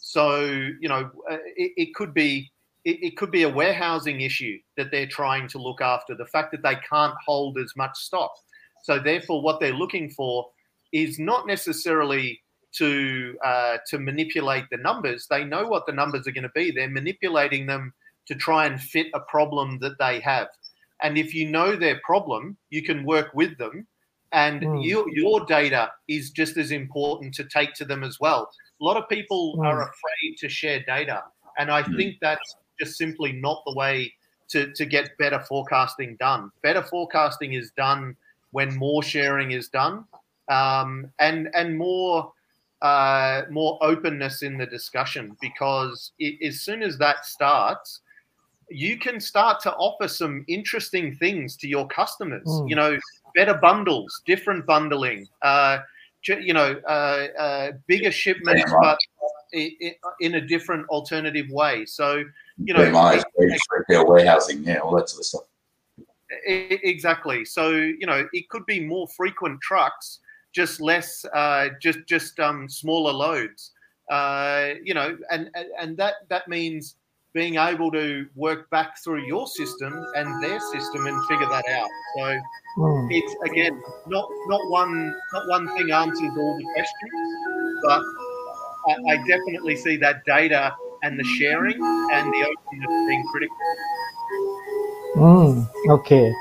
[0.00, 2.50] So, you know, uh, it, it could be
[2.84, 6.50] it, it, could be a warehousing issue that they're trying to look after, the fact
[6.50, 8.32] that they can't hold as much stock.
[8.82, 10.48] So, therefore, what they're looking for
[10.92, 12.40] is not necessarily
[12.72, 15.26] to uh, to manipulate the numbers.
[15.28, 16.70] They know what the numbers are going to be.
[16.70, 17.92] They're manipulating them
[18.26, 20.48] to try and fit a problem that they have.
[21.02, 23.86] And if you know their problem, you can work with them.
[24.32, 24.82] And mm.
[24.82, 28.50] you, your data is just as important to take to them as well.
[28.80, 29.66] A lot of people mm.
[29.66, 31.22] are afraid to share data.
[31.58, 31.96] And I mm.
[31.96, 34.14] think that's just simply not the way
[34.50, 36.50] to, to get better forecasting done.
[36.62, 38.16] Better forecasting is done
[38.52, 40.04] when more sharing is done
[40.52, 42.32] um, and and more
[42.82, 48.00] uh, more openness in the discussion because it, as soon as that starts,
[48.68, 52.46] you can start to offer some interesting things to your customers.
[52.46, 52.68] Mm.
[52.68, 52.98] You know,
[53.36, 55.28] better bundles, different bundling.
[55.42, 55.78] Uh,
[56.26, 58.98] you know, uh, uh bigger shipments, but
[60.20, 61.84] in a different alternative way.
[61.86, 62.24] So
[62.58, 65.42] you know, PMIs, retail warehousing, yeah, all that sort of stuff.
[66.46, 67.44] Exactly.
[67.44, 70.20] So you know, it could be more frequent trucks,
[70.52, 73.72] just less, uh, just just um, smaller loads.
[74.10, 76.96] Uh, you know, and and that that means
[77.34, 81.88] being able to work back through your system and their system and figure that out.
[82.16, 82.38] So
[82.78, 83.08] mm.
[83.10, 88.02] it's again not not one not one thing answers all the questions, but
[88.88, 91.82] I, I definitely see that data and the sharing
[92.12, 93.56] and the openness being critical.
[95.16, 96.32] Mm, okay.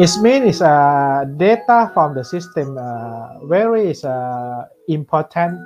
[0.00, 5.60] It means uh, data from the system uh, very is uh, important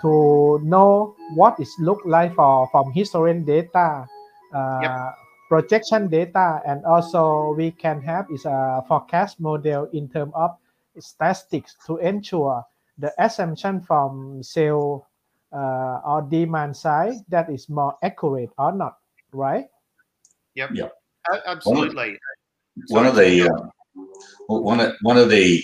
[0.00, 4.06] to know what it look like for from historical data,
[4.54, 5.14] uh, yep.
[5.48, 10.54] projection data, and also we can have is a forecast model in terms of
[11.00, 12.62] statistics to ensure
[12.96, 15.08] the assumption from sale
[15.50, 18.98] uh, or demand side that is more accurate or not,
[19.32, 19.66] right?
[20.54, 20.70] Yep.
[20.74, 20.94] Yep.
[21.44, 22.16] Absolutely.
[22.88, 23.68] One of the uh,
[24.46, 25.62] one of one of the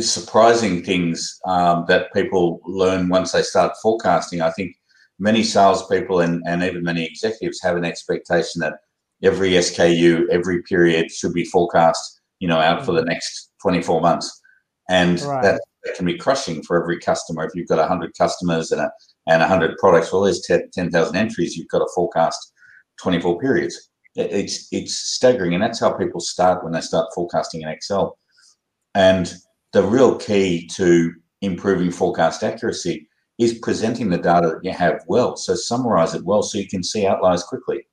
[0.00, 4.40] surprising things um, that people learn once they start forecasting.
[4.40, 4.74] I think
[5.18, 8.74] many salespeople and, and even many executives have an expectation that
[9.22, 13.10] every SKU, every period should be forecast, you know, out for the mm-hmm.
[13.10, 14.40] next 24 months.
[14.88, 15.42] And right.
[15.42, 17.44] that, that, can be crushing for every customer.
[17.44, 18.90] If you've got 100 customers and, a,
[19.28, 22.52] and 100 products, well, there's 10,000 entries, you've got to forecast
[23.00, 23.90] 24 periods.
[24.16, 25.54] It's, it's staggering.
[25.54, 28.18] And that's how people start when they start forecasting in Excel.
[28.94, 29.34] And
[29.72, 31.12] the real key to
[31.42, 33.08] improving forecast accuracy
[33.38, 35.36] is presenting the data that you have well.
[35.36, 37.86] So summarize it well so you can see outliers quickly.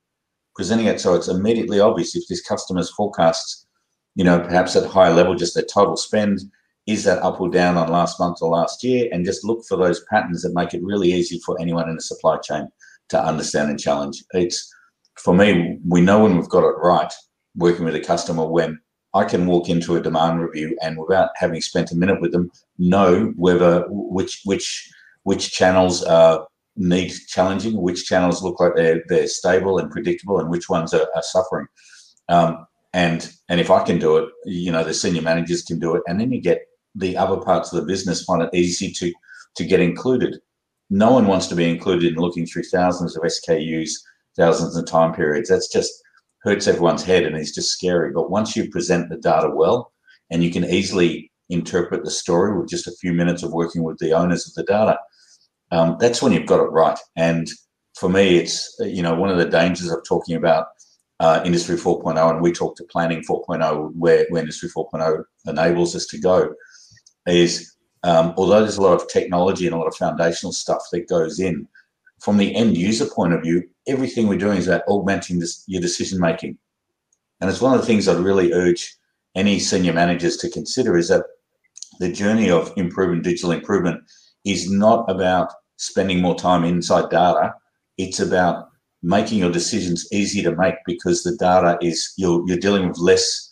[0.54, 3.66] Presenting it so it's immediately obvious if this customer's forecasts,
[4.14, 6.40] you know, perhaps at a higher level, just their total spend,
[6.86, 9.08] is that up or down on last month or last year?
[9.12, 12.02] And just look for those patterns that make it really easy for anyone in the
[12.02, 12.68] supply chain
[13.08, 14.22] to understand and challenge.
[14.32, 14.72] It's
[15.16, 17.12] for me, we know when we've got it right,
[17.56, 18.80] working with a customer when
[19.14, 22.50] I can walk into a demand review and without having spent a minute with them,
[22.78, 24.90] know whether which which
[25.24, 26.46] which channels are
[26.76, 31.06] need challenging, which channels look like they're they're stable and predictable, and which ones are,
[31.14, 31.66] are suffering.
[32.28, 35.94] Um, and and if I can do it, you know, the senior managers can do
[35.94, 36.62] it, and then you get
[36.94, 39.12] the other parts of the business find it easy to
[39.56, 40.40] to get included.
[40.88, 43.90] No one wants to be included in looking through thousands of SKUs,
[44.36, 45.48] thousands of time periods.
[45.48, 45.92] That's just
[46.42, 48.12] hurts everyone's head and is just scary.
[48.12, 49.92] But once you present the data well
[50.30, 53.98] and you can easily interpret the story with just a few minutes of working with
[53.98, 54.98] the owners of the data,
[55.70, 56.98] um, that's when you've got it right.
[57.16, 57.48] And
[57.96, 60.66] for me, it's, you know, one of the dangers of talking about
[61.20, 66.06] uh, Industry 4.0 and we talk to Planning 4.0 where, where Industry 4.0 enables us
[66.06, 66.52] to go
[67.26, 71.08] is um, although there's a lot of technology and a lot of foundational stuff that
[71.08, 71.68] goes in,
[72.20, 75.80] from the end user point of view, everything we're doing is about augmenting this, your
[75.80, 76.58] decision making.
[77.40, 78.96] And it's one of the things I'd really urge
[79.34, 81.24] any senior managers to consider is that
[81.98, 84.02] the journey of improvement, digital improvement,
[84.44, 87.54] is not about spending more time inside data.
[87.98, 88.68] It's about
[89.02, 93.50] making your decisions easy to make because the data is you're you're dealing with less.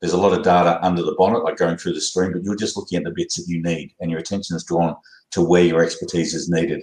[0.00, 2.56] There's a lot of data under the bonnet, like going through the stream, but you're
[2.56, 4.94] just looking at the bits that you need, and your attention is drawn
[5.32, 6.82] to where your expertise is needed.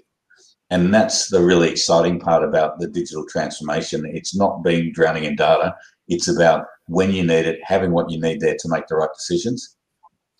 [0.69, 4.05] And that's the really exciting part about the digital transformation.
[4.05, 5.75] It's not being drowning in data.
[6.07, 9.09] It's about when you need it, having what you need there to make the right
[9.15, 9.77] decisions.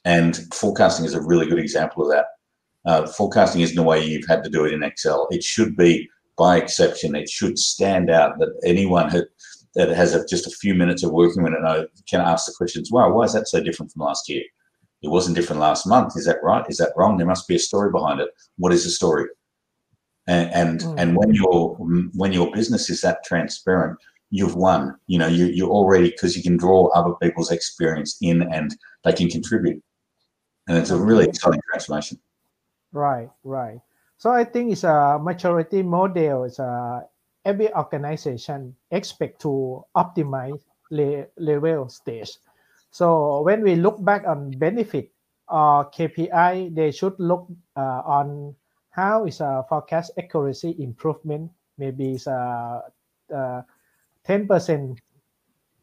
[0.04, 2.26] And forecasting is a really good example of that.
[2.86, 5.28] Uh, forecasting isn't the way you've had to do it in Excel.
[5.32, 9.10] It should be, by exception, it should stand out that anyone
[9.76, 12.92] that has a, just a few minutes of working with it can ask the questions,
[12.92, 14.44] wow, why is that so different from last year?
[15.04, 16.14] It wasn't different last month.
[16.16, 16.66] Is that right?
[16.70, 17.18] Is that wrong?
[17.18, 18.30] There must be a story behind it.
[18.58, 19.26] What is the story?
[20.28, 20.96] And and, mm.
[20.98, 21.76] and when your
[22.14, 23.98] when your business is that transparent
[24.30, 24.96] you've won.
[25.08, 29.14] You know you, you're already because you can draw other people's experience in and they
[29.14, 29.82] can contribute.
[30.68, 32.20] And it's a really exciting transformation.
[32.92, 33.80] Right right.
[34.18, 36.44] So i think it's a maturity model.
[36.44, 37.06] It's a
[37.46, 40.60] every organization expect to optimize
[40.92, 42.32] le- level stage.
[42.92, 45.12] So when we look back on benefit
[45.48, 47.48] or kpi they should look
[47.78, 48.56] uh, on
[48.98, 51.52] how is a forecast accuracy improvement?
[51.78, 52.82] Maybe it's a,
[53.30, 53.64] a
[54.28, 54.98] 10%,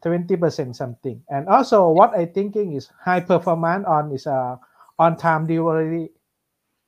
[0.04, 1.22] 20% something.
[1.30, 4.58] And also what I thinking is high performance on is a
[4.98, 6.10] on-time delivery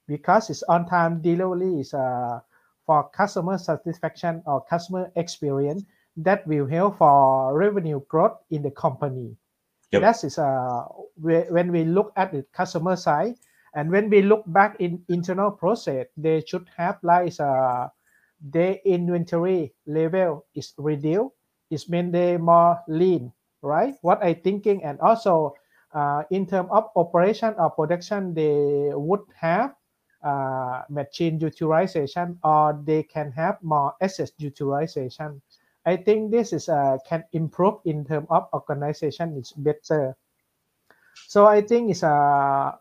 [0.08, 2.42] because it's on-time delivery is a
[2.84, 5.84] for customer satisfaction or customer experience
[6.16, 9.36] that will help for revenue growth in the company.
[9.92, 10.02] Yep.
[10.02, 10.82] That is uh,
[11.16, 13.34] when we look at the customer side,
[13.76, 17.88] and when we look back in internal process, they should have like uh,
[18.40, 21.36] their inventory level is reduced.
[21.70, 23.94] It means they more lean, right?
[24.00, 25.54] What I thinking, and also
[25.92, 29.74] uh, in terms of operation or production, they would have
[30.24, 35.42] uh, machine utilization or they can have more asset utilization.
[35.84, 40.16] I think this is uh, can improve in terms of organization is better.
[41.28, 42.72] So I think it's uh,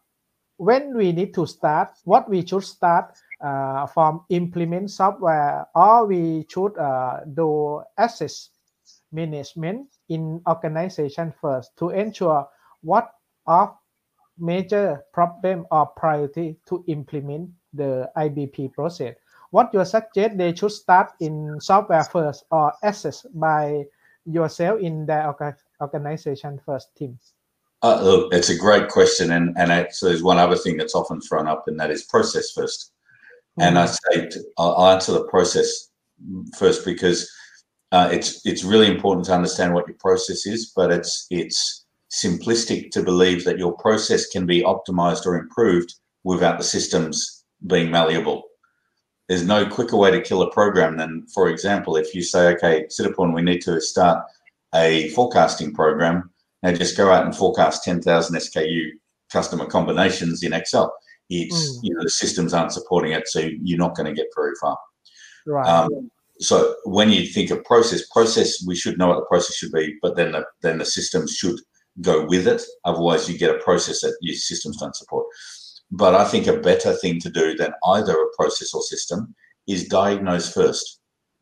[0.57, 6.45] when we need to start, what we should start uh, from implement software or we
[6.49, 8.51] should uh, do assets
[9.11, 12.47] management in organization first to ensure
[12.81, 13.11] what
[13.47, 13.77] are
[14.37, 19.15] major problem or priority to implement the IBP process.
[19.51, 23.85] What you suggest they should start in software first or assess by
[24.25, 27.17] yourself in the organization first team?
[27.85, 31.21] Uh, look, it's a great question, and and actually, there's one other thing that's often
[31.21, 33.61] thrown up, and that is process 1st mm-hmm.
[33.61, 34.27] And I say
[34.57, 35.91] I'll answer the process
[36.57, 37.29] first because
[37.91, 42.89] uh, it's it's really important to understand what your process is, but it's it's simplistic
[42.89, 48.45] to believe that your process can be optimized or improved without the systems being malleable.
[49.29, 52.87] There's no quicker way to kill a program than, for example, if you say, okay,
[52.87, 54.25] Siddhiporn, we need to start
[54.73, 56.31] a forecasting program.
[56.65, 58.89] Now just go out and forecast 10,000 SKU
[59.31, 60.91] customer combinations in Excel.
[61.29, 61.79] It's, mm.
[61.83, 64.75] you know, the systems aren't supporting it, so you're not going to get very far.
[65.45, 65.67] Right.
[65.67, 66.09] Um,
[66.39, 69.95] so when you think of process, process, we should know what the process should be,
[70.01, 71.59] but then the, then the systems should
[72.01, 72.63] go with it.
[72.83, 75.27] Otherwise, you get a process that your systems don't support.
[75.91, 79.35] But I think a better thing to do than either a process or system
[79.67, 80.99] is diagnose first.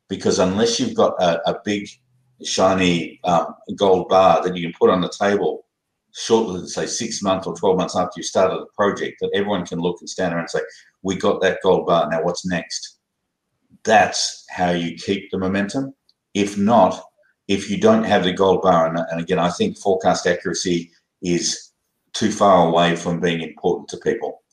[0.10, 1.88] Because unless you've got a, a big,
[2.44, 5.66] shiny um, gold bar that you can put on the table
[6.14, 9.80] shortly, say six months or 12 months after you started the project, that everyone can
[9.80, 10.62] look and stand around and say,
[11.02, 12.10] We got that gold bar.
[12.10, 13.00] Now, what's next?
[13.84, 15.94] That's how you keep the momentum.
[16.34, 17.02] If not,
[17.48, 20.92] if you don't have the gold bar, and, and again, I think forecast accuracy
[21.22, 21.72] is
[22.14, 24.44] too far away from being important to people.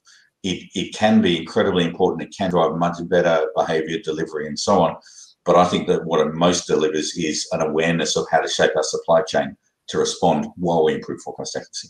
[0.42, 2.22] It, it can be incredibly important.
[2.22, 4.96] It can drive much better behavior, delivery, and so on.
[5.44, 8.72] But I think that what it most delivers is an awareness of how to shape
[8.76, 9.56] our supply chain
[9.88, 11.88] to respond while we improve forecast accuracy.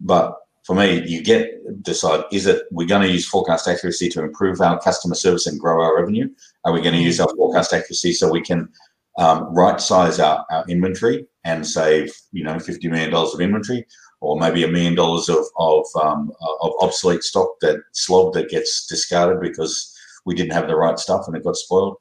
[0.00, 1.50] But for me, you get
[1.82, 5.60] decide is it we're going to use forecast accuracy to improve our customer service and
[5.60, 6.28] grow our revenue?
[6.64, 8.68] Are we going to use our forecast accuracy so we can
[9.18, 13.86] um, right size our, our inventory and save, you know, $50 million of inventory
[14.20, 18.86] or maybe a million dollars of, of, um, of obsolete stock that slog that gets
[18.86, 21.96] discarded because we didn't have the right stuff and it got spoiled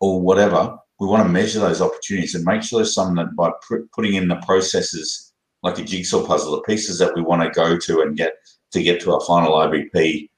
[0.00, 0.76] or whatever.
[0.98, 3.50] We want to measure those opportunities and make sure there's something that by
[3.94, 5.32] putting in the processes
[5.62, 8.34] like a jigsaw puzzle, the pieces that we want to go to and get
[8.72, 10.28] to get to our final IBP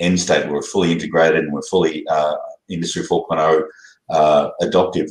[0.00, 2.36] end state, where we're fully integrated and we're fully uh,
[2.68, 3.64] Industry 4.0
[4.10, 5.08] uh, adoptive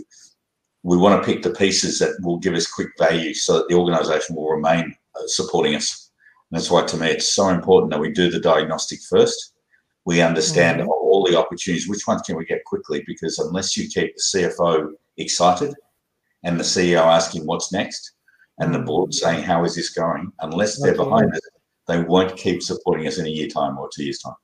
[0.84, 3.76] we want to pick the pieces that will give us quick value so that the
[3.76, 6.12] organization will remain uh, supporting us.
[6.50, 9.51] And that's why, to me, it's so important that we do the diagnostic first.
[10.06, 10.90] We understand mm-hmm.
[10.90, 11.88] all the opportunities.
[11.88, 13.04] Which ones can we get quickly?
[13.06, 15.74] Because unless you keep the CFO excited
[16.44, 18.14] and the CEO asking what's next
[18.58, 20.32] and the board saying, How is this going?
[20.40, 21.04] Unless they're okay.
[21.04, 21.44] behind it,
[21.88, 24.36] they won't keep supporting us in a year time or two years time.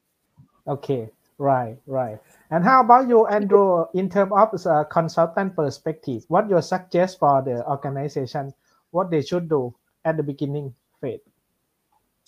[0.68, 2.20] Okay, right, right.
[2.50, 7.42] And how about you, Andrew, in terms of a consultant perspective, what you suggest for
[7.42, 8.54] the organization,
[8.92, 9.74] what they should do
[10.06, 11.20] at the beginning phase?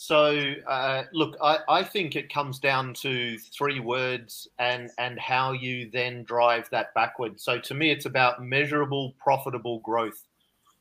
[0.02, 5.52] So, uh, look, I, I think it comes down to three words and, and how
[5.52, 7.38] you then drive that backward.
[7.38, 10.26] So, to me, it's about measurable, profitable growth.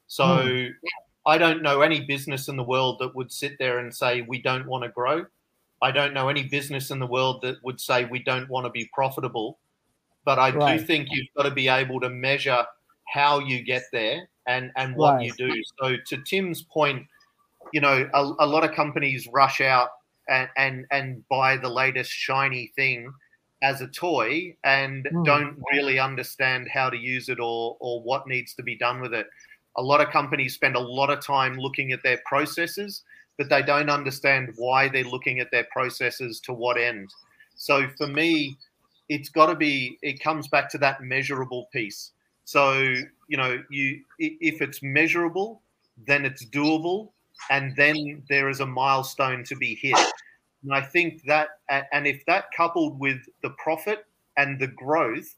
[0.06, 0.70] So, mm.
[1.26, 4.40] I don't know any business in the world that would sit there and say, we
[4.40, 5.26] don't want to grow.
[5.82, 8.70] I don't know any business in the world that would say we don't want to
[8.70, 9.58] be profitable.
[10.24, 10.78] But I right.
[10.78, 12.64] do think you've got to be able to measure
[13.12, 15.26] how you get there and, and what right.
[15.26, 15.60] you do.
[15.82, 17.04] So, to Tim's point,
[17.72, 19.90] you know, a, a lot of companies rush out
[20.28, 23.12] and, and, and buy the latest shiny thing
[23.62, 25.24] as a toy and mm.
[25.24, 29.12] don't really understand how to use it or, or what needs to be done with
[29.12, 29.26] it.
[29.76, 33.02] A lot of companies spend a lot of time looking at their processes
[33.38, 37.08] but they don't understand why they're looking at their processes to what end.
[37.54, 38.58] So for me,
[39.08, 39.96] it's got to be.
[40.02, 42.10] It comes back to that measurable piece.
[42.44, 42.72] So
[43.28, 45.62] you know, you if it's measurable,
[46.06, 47.10] then it's doable,
[47.50, 49.98] and then there is a milestone to be hit.
[50.62, 55.34] And I think that, and if that coupled with the profit and the growth,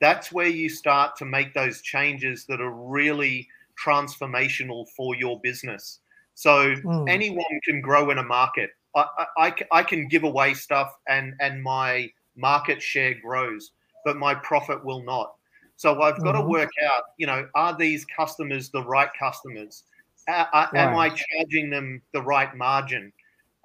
[0.00, 3.48] that's where you start to make those changes that are really
[3.84, 6.00] transformational for your business.
[6.34, 7.08] So mm.
[7.08, 8.70] anyone can grow in a market.
[8.94, 13.72] I, I, I can give away stuff and, and my market share grows,
[14.04, 15.34] but my profit will not.
[15.76, 16.42] So I've got mm-hmm.
[16.42, 19.84] to work out, you know, are these customers the right customers?
[20.28, 20.68] Uh, right.
[20.74, 23.12] Am I charging them the right margin?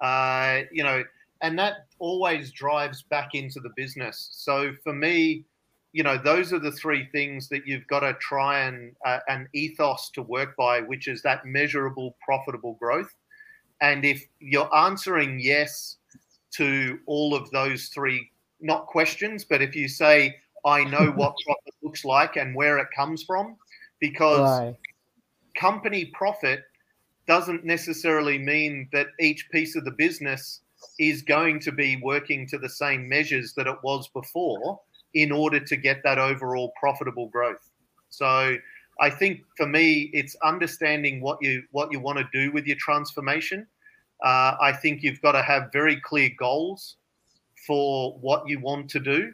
[0.00, 1.04] Uh, you know,
[1.42, 4.28] and that always drives back into the business.
[4.32, 5.44] So for me,
[5.92, 9.48] you know, those are the three things that you've got to try and uh, an
[9.52, 13.14] ethos to work by, which is that measurable, profitable growth.
[13.80, 15.98] And if you're answering yes
[16.56, 21.74] to all of those three, not questions, but if you say, I know what profit
[21.82, 23.56] looks like and where it comes from,
[24.00, 24.76] because right.
[25.56, 26.64] Company profit
[27.26, 30.60] doesn't necessarily mean that each piece of the business
[30.98, 34.80] is going to be working to the same measures that it was before
[35.14, 37.70] in order to get that overall profitable growth.
[38.10, 38.56] So
[39.00, 42.76] I think for me, it's understanding what you what you want to do with your
[42.78, 43.66] transformation.
[44.22, 46.96] Uh, I think you've got to have very clear goals
[47.66, 49.32] for what you want to do,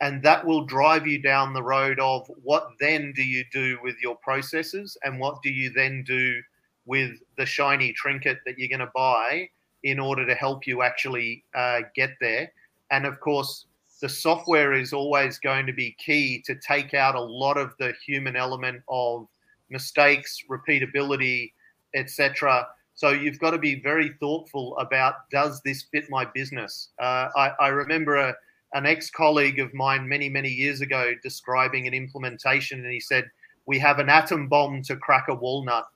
[0.00, 3.96] and that will drive you down the road of what then do you do with
[4.02, 6.40] your processes, and what do you then do
[6.84, 9.48] with the shiny trinket that you're going to buy
[9.82, 12.50] in order to help you actually uh, get there.
[12.90, 13.66] And of course,
[14.00, 17.94] the software is always going to be key to take out a lot of the
[18.04, 19.26] human element of
[19.70, 21.52] mistakes, repeatability,
[21.94, 22.66] etc.
[22.94, 26.90] So you've got to be very thoughtful about does this fit my business?
[27.00, 28.34] Uh, I, I, remember a,
[28.74, 33.24] an ex colleague of mine many, many years ago describing an implementation, and he said,
[33.66, 35.86] We have an atom bomb to crack a walnut.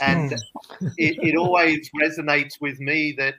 [0.00, 0.30] And
[0.78, 0.86] hmm.
[0.98, 3.34] it, it always resonates with me that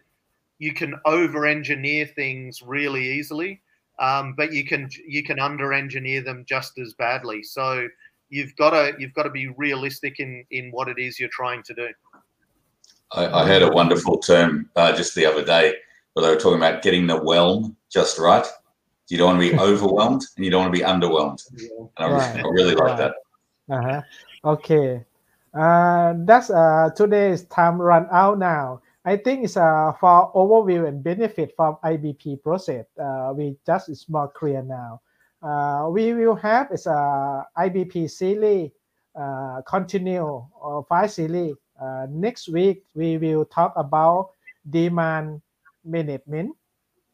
[0.60, 3.62] you can over engineer things really easily
[4.02, 7.44] um, but you can you can under engineer them just as badly.
[7.44, 7.88] So
[8.30, 11.64] you've got to you've got to be realistic in in what it is you're trying
[11.64, 11.88] to do.
[13.14, 15.76] I, I heard a wonderful term uh, just the other day
[16.14, 18.46] where they were talking about getting the whelm just right
[19.12, 22.08] you don't want to be overwhelmed and you don't want to be underwhelmed and I,
[22.08, 22.44] right.
[22.46, 23.14] Really like that
[23.70, 24.02] uh-huh.
[24.46, 25.06] okay
[25.54, 28.82] uh, that's uh, today's time run out now.
[29.04, 32.86] I think it's uh, for overview and benefit from IBP process.
[32.98, 35.02] Uh, we just is more clear now.
[35.42, 38.72] Uh, we will have is a uh, IBP series
[39.20, 41.56] uh, continue or five series.
[41.82, 44.30] Uh, next week we will talk about
[44.70, 45.42] demand
[45.84, 46.56] management.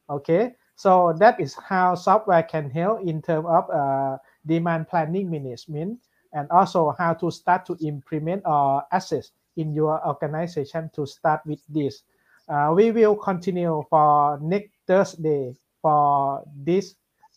[0.10, 6.00] Okay, so that is how software can help in terms of uh, demand planning management
[6.34, 11.60] and also how to start to implement or assess in your organization to start with
[11.68, 12.04] this.
[12.48, 16.94] Uh, we will continue for next Thursday for this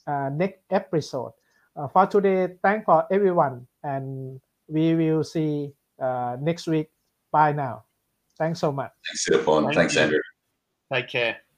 [0.07, 1.33] uh, next episode.
[1.75, 4.39] Uh, for today, thank for everyone, and
[4.69, 6.91] we will see uh, next week.
[7.33, 7.85] Bye now.
[8.37, 8.93] Thanks so much.
[9.07, 9.25] Thanks,
[9.77, 10.21] Thanks, Andrew.
[10.93, 11.50] Take care.